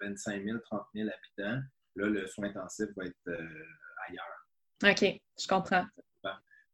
[0.00, 1.62] 25 000, 30 000 habitants,
[1.96, 3.40] là, le soin intensif va être
[4.08, 4.43] ailleurs.
[4.82, 5.04] OK,
[5.38, 5.84] je comprends.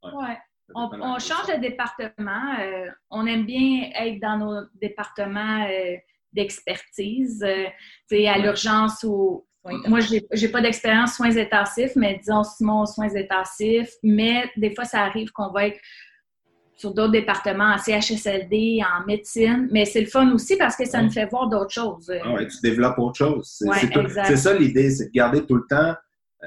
[0.02, 0.38] Ouais.
[0.74, 2.54] On, change de département.
[2.60, 5.96] Euh, on aime bien être dans nos départements euh,
[6.32, 7.44] d'expertise.
[7.44, 13.14] Euh, à l'urgence ou moi, j'ai n'ai pas d'expérience soins intensifs, mais disons Simon soins
[13.14, 13.92] intensifs.
[14.02, 15.78] Mais des fois, ça arrive qu'on va être
[16.76, 19.68] sur d'autres départements, en CHSLD, en médecine.
[19.70, 22.10] Mais c'est le fun aussi parce que ça nous fait voir d'autres choses.
[22.24, 23.62] Ah ouais, tu développes autre chose.
[23.74, 25.94] C'est ça l'idée, c'est de garder tout le temps
[26.42, 26.46] euh,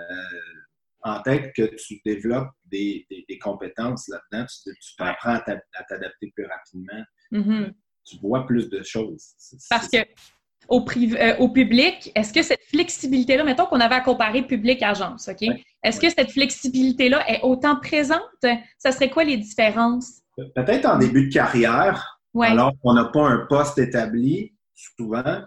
[1.04, 3.06] en tête que tu développes des,
[3.42, 4.46] compétences là-dedans.
[4.64, 7.04] Tu, tu apprends à t'adapter plus rapidement.
[7.32, 7.74] Mm-hmm.
[8.06, 9.34] Tu vois plus de choses.
[9.70, 9.98] Parce que
[10.70, 15.48] au, euh, au public, est-ce que cette flexibilité-là, mettons qu'on avait à comparer public-agence, OK?
[15.84, 18.22] Est-ce que cette flexibilité-là est autant présente?
[18.78, 20.22] Ça serait quoi les différences?
[20.56, 25.42] Peut-être en début de carrière, alors qu'on n'a pas un poste établi, souvent,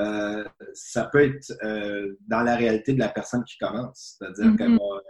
[0.00, 0.44] euh,
[0.74, 4.16] ça peut être euh, dans la réalité de la personne qui commence.
[4.18, 4.56] C'est-à-dire mm-hmm.
[4.56, 5.02] qu'elle va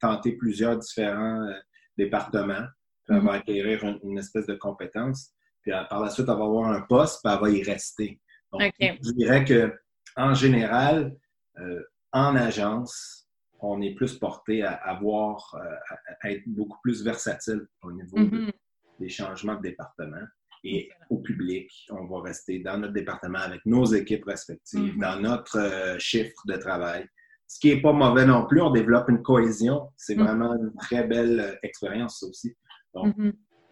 [0.00, 1.52] tenter plusieurs différents
[1.96, 2.66] départements,
[3.04, 5.30] puis elle va acquérir une, espèce de compétence,
[5.62, 8.20] puis par la suite, elle va avoir un poste, puis elle va y rester.
[8.60, 9.72] Je dirais que
[10.16, 11.14] en général,
[11.58, 11.82] euh,
[12.12, 13.28] en agence,
[13.60, 18.52] on est plus porté à avoir, euh, à être beaucoup plus versatile au niveau mm-hmm.
[19.00, 20.24] des changements de département.
[20.68, 25.00] Et au public, on va rester dans notre département avec nos équipes respectives, mm-hmm.
[25.00, 27.06] dans notre euh, chiffre de travail.
[27.46, 29.88] Ce qui n'est pas mauvais non plus, on développe une cohésion.
[29.96, 30.24] C'est mm-hmm.
[30.24, 32.56] vraiment une très belle expérience, aussi.
[32.94, 33.14] Donc,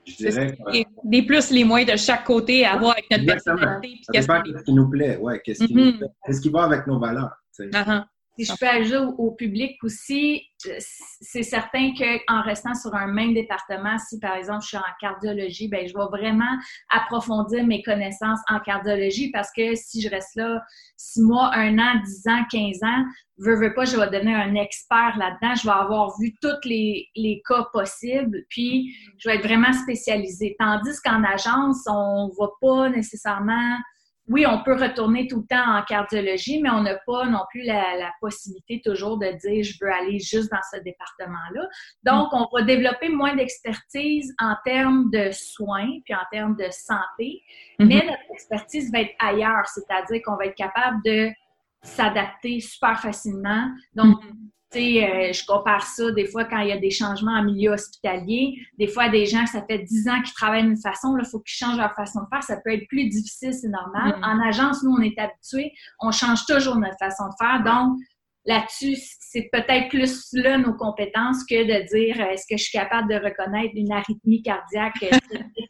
[0.07, 0.57] je dirais
[1.03, 4.01] Des plus, les moins de chaque côté à avoir avec notre personnalité.
[4.13, 6.41] Qu'est-ce qui nous plaît, ouais, qu'est-ce qui, mm-hmm.
[6.41, 7.35] qui va avec nos valeurs.
[7.59, 8.05] Uh-huh.
[8.37, 10.77] Si je peux ajouter au, public aussi, euh,
[11.21, 15.69] c'est certain qu'en restant sur un même département, si par exemple je suis en cardiologie,
[15.69, 16.59] ben je vais vraiment
[16.91, 20.61] approfondir mes connaissances en cardiologie parce que si je reste là
[20.97, 23.05] six mois, un an, dix ans, quinze ans,
[23.39, 25.55] veux, veux pas, je vais devenir un expert là-dedans.
[25.55, 30.57] Je vais avoir vu tous les, les cas possibles, puis je vais être vraiment spécialisée.
[30.59, 33.79] Tandis qu'en agence, on va pas nécessairement
[34.29, 37.63] oui, on peut retourner tout le temps en cardiologie, mais on n'a pas non plus
[37.63, 41.69] la, possibilité toujours de dire je veux aller juste dans ce département-là.
[42.05, 47.43] Donc, on va développer moins d'expertise en termes de soins puis en termes de santé,
[47.79, 47.87] mm-hmm.
[47.87, 51.31] mais notre expertise va être ailleurs, c'est-à-dire qu'on va être capable de
[51.83, 53.69] s'adapter super facilement.
[53.95, 54.51] Donc, mm-hmm.
[54.77, 58.59] Euh, je compare ça des fois quand il y a des changements en milieu hospitalier.
[58.79, 61.57] Des fois, des gens, ça fait 10 ans qu'ils travaillent d'une façon, il faut qu'ils
[61.57, 62.43] changent leur façon de faire.
[62.43, 64.19] Ça peut être plus difficile, c'est normal.
[64.19, 64.25] Mm.
[64.25, 67.63] En agence, nous, on est habitués, on change toujours notre façon de faire.
[67.65, 67.99] Donc,
[68.45, 72.79] là-dessus, c'est peut-être plus là nos compétences que de dire euh, est-ce que je suis
[72.79, 75.05] capable de reconnaître une arythmie cardiaque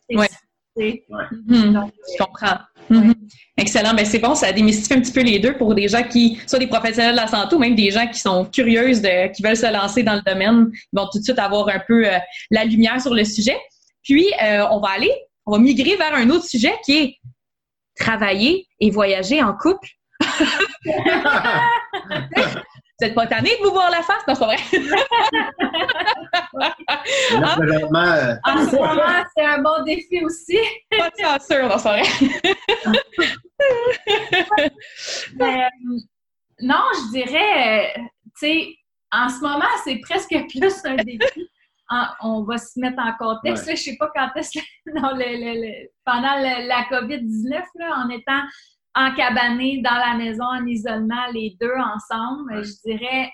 [0.77, 1.09] Mhm.
[1.49, 2.59] je comprends.
[2.91, 3.15] Mhm.
[3.57, 3.95] Excellent.
[3.95, 6.59] Ben, c'est bon, ça démystifie un petit peu les deux pour des gens qui, soit
[6.59, 9.57] des professionnels de la santé ou même des gens qui sont curieuses, de, qui veulent
[9.57, 10.71] se lancer dans le domaine.
[10.93, 12.19] Ils vont tout de suite avoir un peu euh,
[12.51, 13.57] la lumière sur le sujet.
[14.03, 15.13] Puis, euh, on va aller,
[15.47, 17.17] on va migrer vers un autre sujet qui est
[17.97, 19.89] travailler et voyager en couple.
[23.01, 24.23] Vous n'êtes pas tanné de vous voir la face?
[24.29, 24.57] Non, c'est pas vrai.
[26.53, 30.59] Là, En ce moment, c'est un bon défi aussi.
[30.97, 32.03] pas de censure, non, c'est vrai.
[35.41, 35.69] Euh,
[36.61, 38.01] non, je dirais, euh,
[38.39, 38.77] tu sais,
[39.11, 41.49] en ce moment, c'est presque plus un défi.
[42.21, 43.65] on va se mettre en contexte.
[43.67, 44.65] je ne sais pas quand est-ce que
[46.05, 47.63] pendant la COVID-19,
[47.97, 48.43] en étant
[48.95, 52.65] encabanés dans la maison en isolement, les deux ensemble.
[52.65, 53.31] Je dirais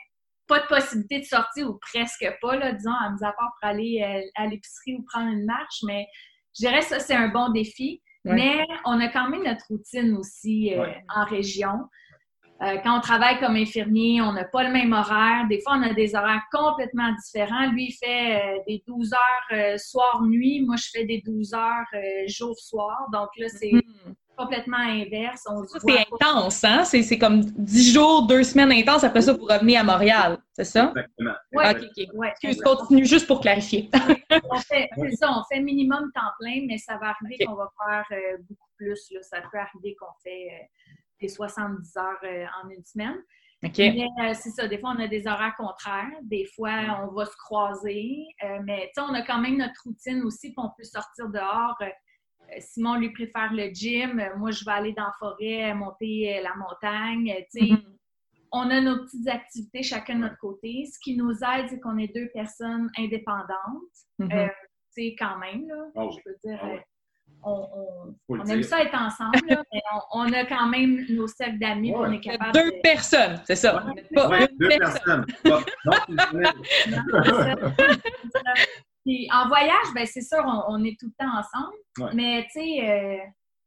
[0.51, 3.69] pas de possibilité de sortir ou presque pas, là, disons, à nous à part pour
[3.69, 5.81] aller euh, à l'épicerie ou prendre une marche.
[5.87, 6.07] Mais
[6.59, 8.03] je dirais que ça, c'est un bon défi.
[8.25, 11.89] Mais on a quand même notre routine aussi euh, en région.
[12.61, 15.47] Euh, quand on travaille comme infirmier, on n'a pas le même horaire.
[15.49, 17.71] Des fois, on a des horaires complètement différents.
[17.71, 20.63] Lui, il fait des 12 heures soir-nuit.
[20.67, 21.87] Moi, je fais des 12 heures
[22.27, 23.07] jour-soir.
[23.11, 25.47] Donc là, c'est mm-hmm complètement inverse.
[25.85, 26.85] c'est intense, hein?
[26.85, 29.05] C'est comme 10 jours, 2 semaines intenses.
[29.05, 30.89] Après ça, vous revenez à Montréal, c'est ça?
[30.89, 31.35] Exactement.
[31.53, 31.65] Oui.
[31.71, 32.63] OK, OK.
[32.63, 33.91] continue juste pour clarifier.
[34.69, 38.39] c'est ça, on fait minimum temps plein, mais ça va arriver qu'on va faire euh,
[38.49, 39.11] beaucoup plus.
[39.11, 39.21] Là.
[39.23, 40.65] Ça peut arriver qu'on fait euh,
[41.21, 43.17] des 70 heures euh, en une semaine.
[43.63, 43.77] OK.
[43.77, 46.09] Mais c'est ça, des fois, on a des horaires contraires.
[46.23, 48.25] Des fois, on va se croiser.
[48.65, 51.77] mais on a quand même notre routine aussi, puis on peut sortir dehors
[52.59, 56.55] Simon lui préfère le gym, moi je vais aller dans la forêt, monter euh, la
[56.55, 57.35] montagne.
[57.55, 57.83] Mm-hmm.
[58.53, 60.85] On a nos petites activités chacun de notre côté.
[60.93, 63.47] Ce qui nous aide, c'est qu'on est deux personnes indépendantes.
[64.19, 64.49] Mm-hmm.
[64.49, 66.59] Euh, quand même, là, ah je peux dire.
[66.63, 66.75] Ah
[67.47, 69.57] euh, on, aime ça être ensemble, mais
[70.13, 73.83] on, a quand même nos cercles d'amis qu'on est capable Deux personnes, c'est ça.
[74.15, 75.25] Pas deux personnes.
[79.07, 82.15] en voyage, ben c'est sûr, on, est tout le temps ensemble.
[82.15, 83.19] Mais tu sais, euh,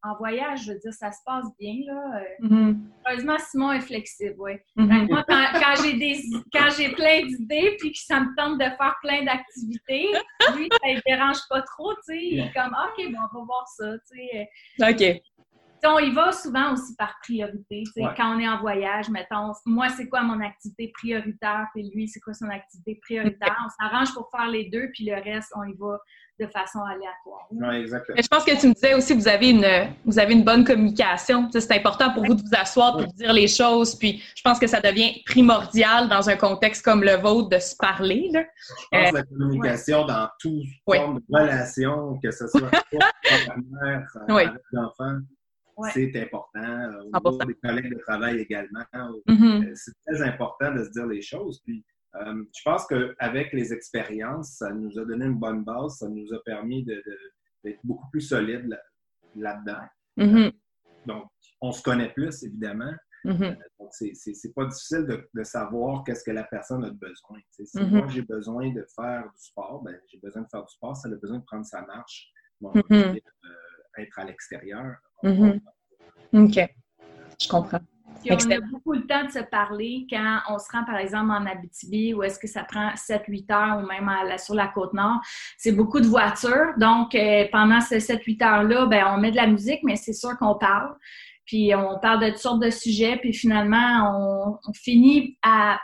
[0.03, 1.75] en voyage, je veux dire, ça se passe bien.
[1.87, 2.21] Là.
[2.41, 2.77] Mm-hmm.
[3.07, 4.53] Heureusement, Simon est flexible, oui.
[4.77, 5.07] Mm-hmm.
[5.09, 6.21] Moi, quand, j'ai des
[6.51, 10.07] quand j'ai plein d'idées puis que ça me tente de faire plein d'activités,
[10.55, 12.19] lui, ça ne dérange pas trop, tu sais.
[12.21, 14.49] Il est comme OK, bon, on va voir ça, tu sais.
[14.81, 15.21] OK
[15.85, 17.83] on y va souvent aussi par priorité.
[18.17, 22.19] Quand on est en voyage, mettons, moi, c'est quoi mon activité prioritaire, puis lui, c'est
[22.19, 23.55] quoi son activité prioritaire?
[23.65, 25.99] On s'arrange pour faire les deux, puis le reste, on y va
[26.39, 27.47] de façon aléatoire.
[27.51, 28.15] Oui, exactement.
[28.15, 30.63] Mais je pense que tu me disais aussi, vous avez une, vous avez une bonne
[30.63, 31.47] communication.
[31.51, 33.95] C'est important pour vous de vous asseoir, pour dire les choses.
[33.95, 37.75] Puis je pense que ça devient primordial dans un contexte comme le vôtre de se
[37.75, 38.29] parler.
[38.31, 38.43] Là.
[38.91, 43.55] Je pense que la communication dans toute forme de relation, que ce soit avec la
[43.57, 45.17] mère, avec l'enfant,
[45.93, 46.59] c'est important.
[46.59, 48.83] Euh, au niveau des collègues de travail également.
[48.93, 49.65] Mm-hmm.
[49.65, 51.61] Euh, c'est très important de se dire les choses.
[51.65, 51.83] Puis,
[52.15, 56.31] euh, je pense qu'avec les expériences, ça nous a donné une bonne base, ça nous
[56.33, 58.79] a permis d'être beaucoup plus solide
[59.35, 59.87] là-dedans.
[60.17, 60.51] Mm-hmm.
[61.07, 61.25] donc,
[61.59, 62.93] on se connaît plus, évidemment.
[63.25, 63.57] Mm-hmm.
[63.79, 67.39] donc, c'est pas difficile de, savoir qu'est-ce que la personne a besoin.
[67.49, 70.95] si moi, j'ai besoin de faire du sport, ben, j'ai besoin de faire du sport,
[70.95, 72.31] ça a besoin de prendre sa marche,
[73.97, 74.97] être à l'extérieur.
[75.23, 75.59] Mm-hmm.
[76.33, 76.69] OK.
[77.41, 77.79] Je comprends.
[78.29, 81.45] on a beaucoup le temps de se parler quand on se rend, par exemple, en
[81.45, 85.19] Abitibi, où est-ce que ça prend 7-8 heures, ou même sur la Côte-Nord.
[85.57, 86.73] C'est beaucoup de voitures.
[86.77, 90.37] Donc, euh, pendant ces 7-8 heures-là, ben, on met de la musique, mais c'est sûr
[90.37, 90.95] qu'on parle.
[91.45, 93.17] Puis, on parle de toutes sortes de sujets.
[93.17, 95.79] Puis, finalement, on, finit à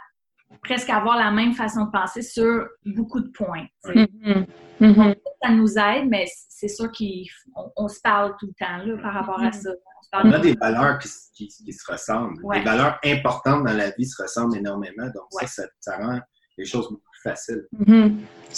[0.64, 3.68] presque avoir la même façon de penser sur beaucoup de points.
[3.86, 4.46] Mm-hmm.
[4.82, 5.16] Mm-hmm.
[5.42, 9.42] ça nous aide, mais c'est sûr qu'on se parle tout le temps là, par rapport
[9.42, 9.70] à ça.
[10.12, 12.42] On, a des valeurs qui, se ressemblent.
[12.54, 15.06] Les valeurs importantes dans la vie se ressemblent énormément.
[15.06, 16.20] Donc, ça, ça, rend
[16.58, 17.64] les choses beaucoup plus faciles.
[17.80, 18.18] Mm-hmm.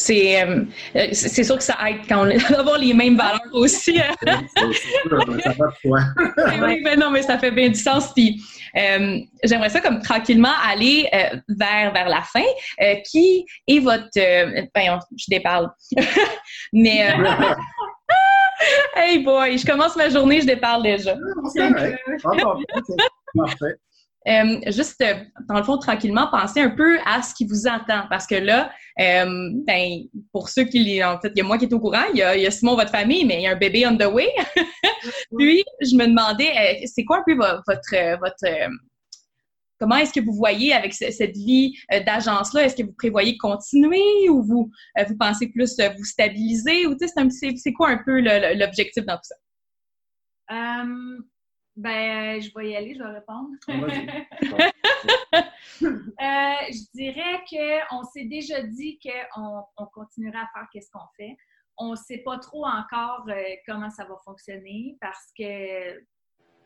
[0.09, 0.66] Euh,
[1.12, 3.99] c'est, sûr que ça aide quand on a les mêmes valeurs aussi.
[3.99, 4.16] Hein.
[5.84, 5.99] quoi.
[6.66, 8.14] oui, mais non, mais ça fait bien du sens.
[8.14, 8.41] Puis,
[8.78, 12.45] euh, j'aimerais ça comme tranquillement aller euh, vers, vers la fin.
[13.09, 14.07] qui est votre...
[14.16, 15.70] ben, je déparle.
[16.74, 17.14] mais...
[18.95, 21.16] hey boy, je commence ma journée, je déparle déjà.
[23.36, 23.76] Parfait.
[24.28, 25.15] Euh, juste, euh,
[25.47, 28.03] dans le fond, tranquillement, pensez un peu à ce qui vous attend.
[28.09, 30.01] Parce que là, euh, ben,
[30.32, 32.24] pour ceux qui, en fait, il y a moi qui est au courant, il y
[32.24, 34.05] a, il y a Simon, votre famille, mais il y a un bébé on the
[34.05, 34.30] way.
[35.38, 38.69] Puis, je me demandais, c'est quoi un peu votre, votre,
[39.80, 42.65] comment est-ce que vous voyez avec cette vie d'agence-là?
[42.65, 44.69] Est-ce que vous prévoyez continuer ou vous,
[45.07, 46.86] vous pensez plus vous stabiliser?
[46.86, 49.36] Ou, c'est quoi un peu l'objectif dans tout ça?
[51.76, 53.49] Ben, je vais y aller, je vais répondre.
[55.84, 55.91] euh,
[56.69, 61.38] je dirais qu'on s'est déjà dit qu'on on continuera à faire qu'est-ce qu'on fait.
[61.78, 65.99] On ne sait pas trop encore euh, comment ça va fonctionner parce que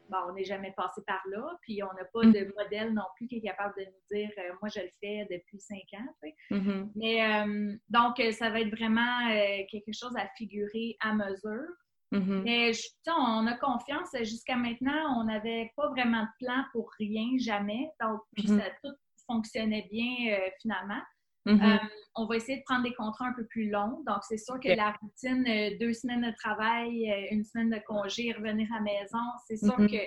[0.10, 2.34] bon, on n'est jamais passé par là, puis on n'a pas mm.
[2.34, 5.28] de modèle non plus qui est capable de nous dire euh, moi je le fais
[5.30, 6.30] depuis cinq ans.
[6.50, 6.92] Mm-hmm.
[6.96, 9.30] Mais euh, donc, ça va être vraiment
[9.70, 11.70] quelque chose à figurer à mesure.
[12.12, 12.42] Mm-hmm.
[12.44, 12.72] Mais
[13.08, 14.10] on a confiance.
[14.20, 17.90] Jusqu'à maintenant, on n'avait pas vraiment de plan pour rien, jamais.
[18.02, 18.60] Donc, puis mm-hmm.
[18.60, 18.96] ça tout
[19.28, 21.02] fonctionnait bien euh, finalement.
[21.46, 21.76] Mm-hmm.
[21.76, 24.04] Euh, on va essayer de prendre des contrats un peu plus longs.
[24.08, 28.32] Donc, c'est sûr que la routine, euh, deux semaines de travail, une semaine de congé,
[28.34, 29.98] revenir à la maison, c'est sûr que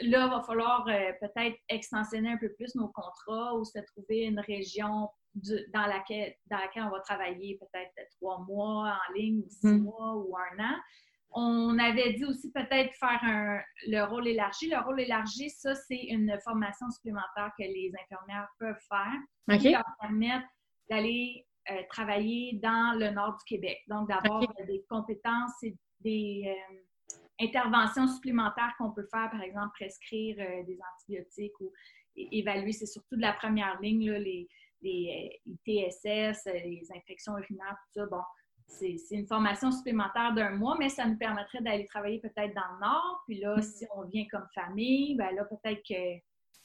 [0.00, 4.40] là, il va falloir peut-être extensionner un peu plus nos contrats ou se trouver une
[4.40, 9.80] région dans, laquelle, dans laquelle on va travailler peut-être trois mois en ligne ou six
[9.80, 10.76] mois ou un an.
[11.30, 14.70] On avait dit aussi peut-être faire un, le rôle élargi.
[14.70, 19.84] Le rôle élargi, ça, c'est une formation supplémentaire que les infirmières peuvent faire qui leur
[20.00, 20.46] permettre
[20.88, 23.78] d'aller euh, travailler dans le nord du Québec.
[23.88, 26.76] Donc, d'avoir des compétences et des euh,
[27.40, 31.72] interventions supplémentaires qu'on peut faire, par exemple, prescrire euh, des antibiotiques ou
[32.16, 34.48] évaluer, c'est surtout de la première ligne, les,
[34.82, 38.06] les, les, TSS, les infections urinaires, tout ça.
[38.06, 38.22] Bon,
[38.68, 42.80] c'est une formation supplémentaire d'un mois, mais ça nous permettrait d'aller travailler peut-être dans le
[42.80, 43.22] nord.
[43.26, 46.20] Puis là, si on vient comme famille, ben là, peut-être que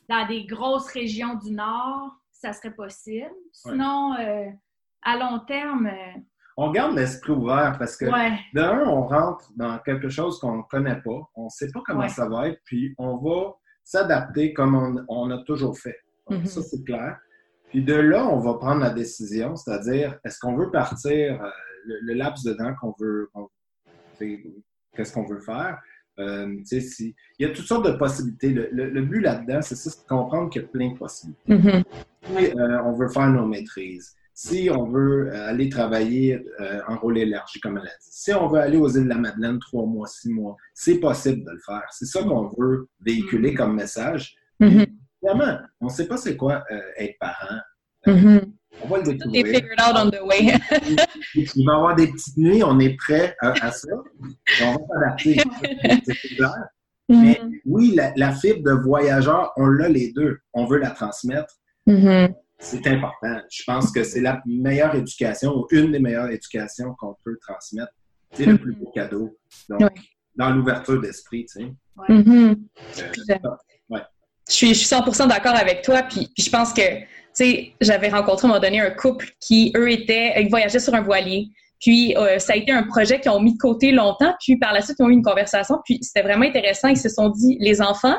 [0.10, 3.32] dans des grosses régions du nord, ça serait possible.
[3.52, 4.50] Sinon, euh,
[5.04, 5.90] à long terme.
[6.58, 8.06] On garde l'esprit ouvert parce que
[8.54, 12.10] d'un, on rentre dans quelque chose qu'on ne connaît pas, on ne sait pas comment
[12.10, 15.98] ça va être, puis on va s'adapter comme on, a toujours fait.
[16.30, 16.46] Mm-hmm.
[16.46, 17.18] Ça, c'est clair.
[17.70, 21.50] Puis de là, on va prendre la décision, c'est-à-dire, est-ce qu'on veut partir euh,
[21.86, 23.30] le, laps de temps qu'on veut,
[24.20, 25.80] qu'est-ce qu'on veut faire?
[26.20, 28.50] Euh, si, il y a toutes sortes de possibilités.
[28.50, 31.54] Le, but là-dedans, c'est ça, c'est de comprendre qu'il y a plein de possibilités.
[31.54, 31.84] Mm-hmm.
[32.60, 34.16] Euh, on veut faire nos maîtrises.
[34.44, 36.44] Si on veut aller travailler
[36.88, 39.18] en rôle élargi, comme elle a dit, si on veut aller aux îles de la
[39.18, 41.84] Madeleine trois mois, six mois, c'est possible de le faire.
[41.92, 43.58] C'est ça qu'on veut véhiculer mm-hmm.
[43.58, 44.36] comme message.
[44.60, 44.88] Mm-hmm.
[45.22, 46.64] Évidemment, on ne sait pas c'est quoi
[46.98, 47.60] être parent.
[48.08, 48.52] Mm-hmm.
[48.84, 49.46] On va le découvrir.
[49.46, 50.58] figured out on the way.
[51.36, 53.90] Il va y avoir des petites nuits, on est prêt à, ça.
[54.64, 55.38] On va s'adapter.
[56.06, 56.56] C'est clair.
[57.10, 60.40] Mais oui, la, fibre de voyageur, on l'a les deux.
[60.54, 61.54] On veut la transmettre.
[62.62, 63.42] C'est important.
[63.50, 67.92] Je pense que c'est la meilleure éducation ou une des meilleures éducations qu'on peut transmettre.
[68.34, 68.94] C'est le plus beau mm-hmm.
[68.94, 69.38] cadeau.
[69.68, 69.92] Donc,
[70.36, 71.74] dans l'ouverture d'esprit, tu sais.
[72.10, 72.56] Euh,
[74.48, 76.04] je, suis, je suis 100% d'accord avec toi.
[76.04, 76.82] Puis, puis je pense que
[77.34, 80.94] sais, j'avais rencontré à un moment donné un couple qui, eux, étaient, ils voyageaient sur
[80.94, 81.50] un voilier.
[81.80, 84.34] Puis, euh, ça a été un projet qu'ils ont mis de côté longtemps.
[84.40, 85.78] Puis, par la suite, ils ont eu une conversation.
[85.84, 86.90] Puis, c'était vraiment intéressant.
[86.90, 88.18] Ils se sont dit, les enfants,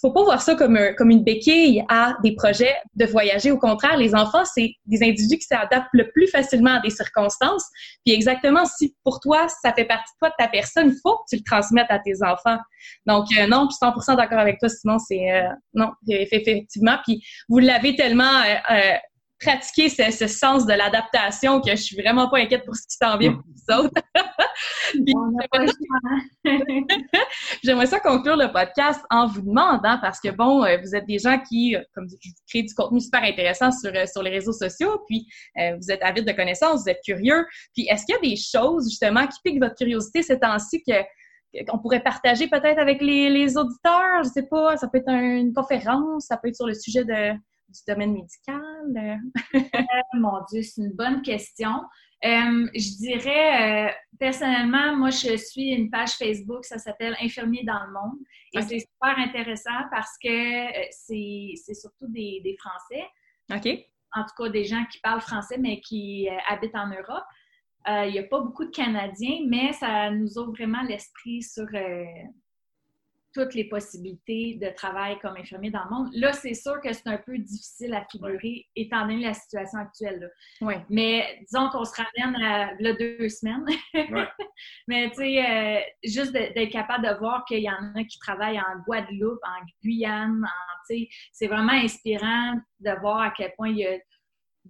[0.00, 3.50] faut pas voir ça comme, comme une béquille à des projets de voyager.
[3.50, 7.64] Au contraire, les enfants, c'est des individus qui s'adaptent le plus facilement à des circonstances.
[8.04, 11.16] Puis exactement, si pour toi, ça fait partie de toi, de ta personne, il faut
[11.16, 12.58] que tu le transmettes à tes enfants.
[13.06, 15.32] Donc, euh, non, je suis 100% d'accord avec toi, sinon c'est...
[15.32, 16.98] Euh, non, effectivement.
[17.04, 18.96] Puis vous l'avez tellement euh,
[19.38, 23.18] pratiquer ce, sens de l'adaptation que je suis vraiment pas inquiète pour ce qui s'en
[23.18, 24.02] vient pour vous autres.
[27.62, 31.18] J'aimerais ça conclure le podcast en vous demandant, parce que bon, euh, vous êtes des
[31.18, 32.16] gens qui, euh, comme vous
[32.48, 35.26] créez du contenu super intéressant sur, euh, sur les réseaux sociaux, puis
[35.56, 37.44] vous êtes avides de connaissances, vous êtes curieux.
[37.74, 40.94] Puis est-ce qu'il y a des choses justement qui piquent votre curiosité ces temps-ci que
[41.68, 44.22] qu'on pourrait partager peut-être avec les, les auditeurs?
[44.24, 47.32] Je sais pas, ça peut être une conférence, ça peut être sur le sujet de
[47.68, 48.62] du domaine médical?
[49.54, 49.58] Euh,
[50.14, 51.82] mon Dieu, c'est une bonne question.
[52.24, 57.84] Euh, je dirais, euh, personnellement, moi, je suis une page Facebook, ça s'appelle Infirmier dans
[57.86, 58.18] le monde.
[58.54, 63.04] Et c'est super intéressant parce que c'est surtout des, des, Français.
[63.52, 63.84] OK.
[64.14, 67.24] En tout cas, des gens qui parlent français, mais qui habitent en Europe.
[67.86, 71.66] Il n'y a pas beaucoup de Canadiens, mais ça nous ouvre vraiment l'esprit sur
[73.36, 76.08] toutes les possibilités de travail comme infirmier dans le monde.
[76.14, 80.30] Là, c'est sûr que c'est un peu difficile à figurer étant donné la situation actuelle.
[80.60, 80.82] Là.
[80.88, 83.66] Mais disons qu'on se ramène à là, deux semaines.
[84.88, 88.58] Mais tu sais, euh, juste d'être capable de voir qu'il y en a qui travaillent
[88.58, 90.94] en Guadeloupe, en Guyane, en,
[91.32, 93.98] c'est vraiment inspirant de voir à quel point il y a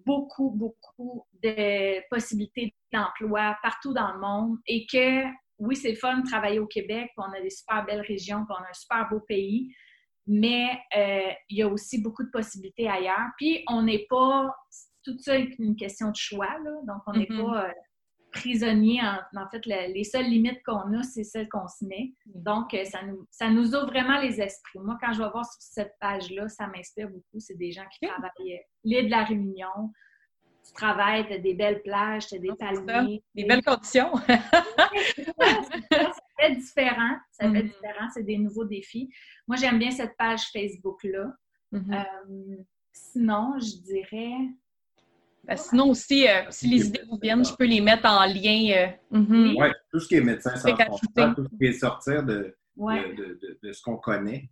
[0.05, 5.25] beaucoup, beaucoup de possibilités d'emploi partout dans le monde et que
[5.59, 8.62] oui, c'est fun de travailler au Québec, on a des super belles régions, puis on
[8.62, 9.74] a un super beau pays,
[10.26, 13.28] mais euh, il y a aussi beaucoup de possibilités ailleurs.
[13.36, 14.54] Puis on n'est pas,
[15.04, 17.52] tout ça est une question de choix, là, donc on n'est mm-hmm.
[17.52, 17.72] pas euh,
[18.32, 19.00] prisonnier.
[19.02, 22.12] En, fait, les seules limites qu'on a, c'est celles qu'on se met.
[22.26, 22.42] Mm.
[22.42, 24.78] Donc, euh, ça nous, ça nous ouvre vraiment les esprits.
[24.80, 27.38] Moi, quand je vais voir sur cette page-là, ça m'inspire beaucoup.
[27.38, 29.92] C'est des gens qui travaillent l'île de la Réunion,
[30.67, 33.23] tu travailles, tu as des belles plages, tu as des palmiers.
[33.35, 34.12] Des belles conditions.
[34.27, 34.91] ça,
[36.41, 37.17] fait différent.
[37.31, 37.62] Ça fait mm-hmm.
[37.62, 38.09] différent.
[38.12, 39.09] C'est des nouveaux défis.
[39.47, 41.33] Moi, j'aime bien cette page Facebook-là.
[41.73, 41.95] Mm-hmm.
[41.95, 42.57] Euh,
[42.93, 44.35] sinon, je dirais.
[45.45, 48.91] Ben, sinon aussi, euh, si les idées vous viennent, je peux les mettre en lien.
[49.12, 49.62] Euh, mm-hmm.
[49.62, 53.73] Oui, tout ce qui est médecin sans frontières, tout ce qui est sortir de, de,
[53.73, 54.49] ce qu'on connaît.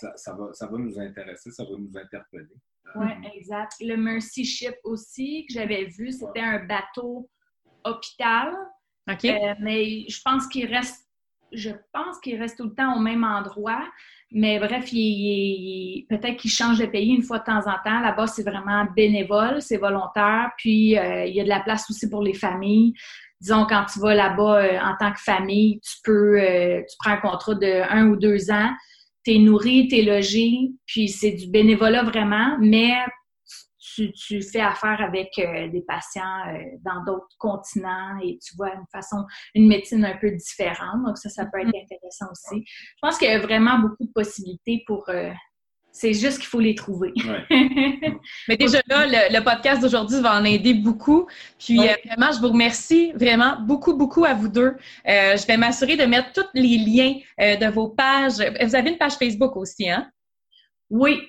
[0.00, 2.54] ça, ça, va, ça va nous intéresser, ça va nous interpeller.
[2.96, 3.74] Oui, exact.
[3.80, 7.28] Le Mercy Ship aussi, que j'avais vu, c'était un bateau
[7.84, 8.54] hôpital.
[9.10, 9.24] OK.
[9.24, 11.06] Euh, mais je pense qu'il reste
[11.52, 13.82] je pense qu'il reste tout le temps au même endroit.
[14.30, 17.98] Mais bref, peut-être qu'il change de pays une fois de temps en temps.
[17.98, 20.52] Là-bas, c'est vraiment bénévole, c'est volontaire.
[20.56, 22.94] Puis, euh, il y a de la place aussi pour les familles.
[23.40, 26.38] Disons, quand tu vas là-bas euh, en tant que famille, tu peux,
[26.88, 28.70] tu prends un contrat de un ou deux ans
[29.24, 32.94] tu es nourri, tu es logé, puis c'est du bénévolat vraiment, mais
[33.94, 38.74] tu, tu fais affaire avec euh, des patients euh, dans d'autres continents et tu vois
[38.74, 41.04] une façon, une médecine un peu différente.
[41.04, 41.84] Donc ça, ça peut être mm-hmm.
[41.84, 42.64] intéressant aussi.
[42.66, 45.32] Je pense qu'il y a vraiment beaucoup de possibilités pour euh,
[45.92, 47.12] c'est juste qu'il faut les trouver.
[48.48, 51.26] Mais déjà là, le, podcast d'aujourd'hui va en aider beaucoup.
[51.58, 54.76] Puis euh, vraiment, je vous remercie vraiment beaucoup, beaucoup à vous deux.
[55.08, 58.36] Euh, je vais m'assurer de mettre tous les liens euh, de vos pages.
[58.62, 60.08] Vous avez une page Facebook aussi, hein?
[60.88, 61.20] Oui.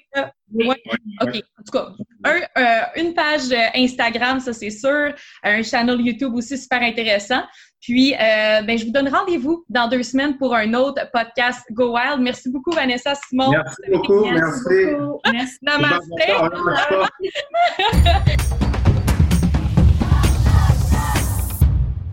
[0.53, 0.75] oui.
[1.21, 1.35] OK.
[1.35, 5.13] En tout cas, une page Instagram, ça c'est sûr.
[5.43, 7.43] Un channel YouTube aussi super intéressant.
[7.81, 11.95] Puis, euh, ben, je vous donne rendez-vous dans deux semaines pour un autre podcast Go
[11.95, 12.21] Wild.
[12.21, 13.51] Merci beaucoup, Vanessa Simon.
[13.51, 14.25] Merci beaucoup.
[14.25, 14.85] Merci.
[15.31, 15.57] Merci.
[15.63, 16.09] Namaste.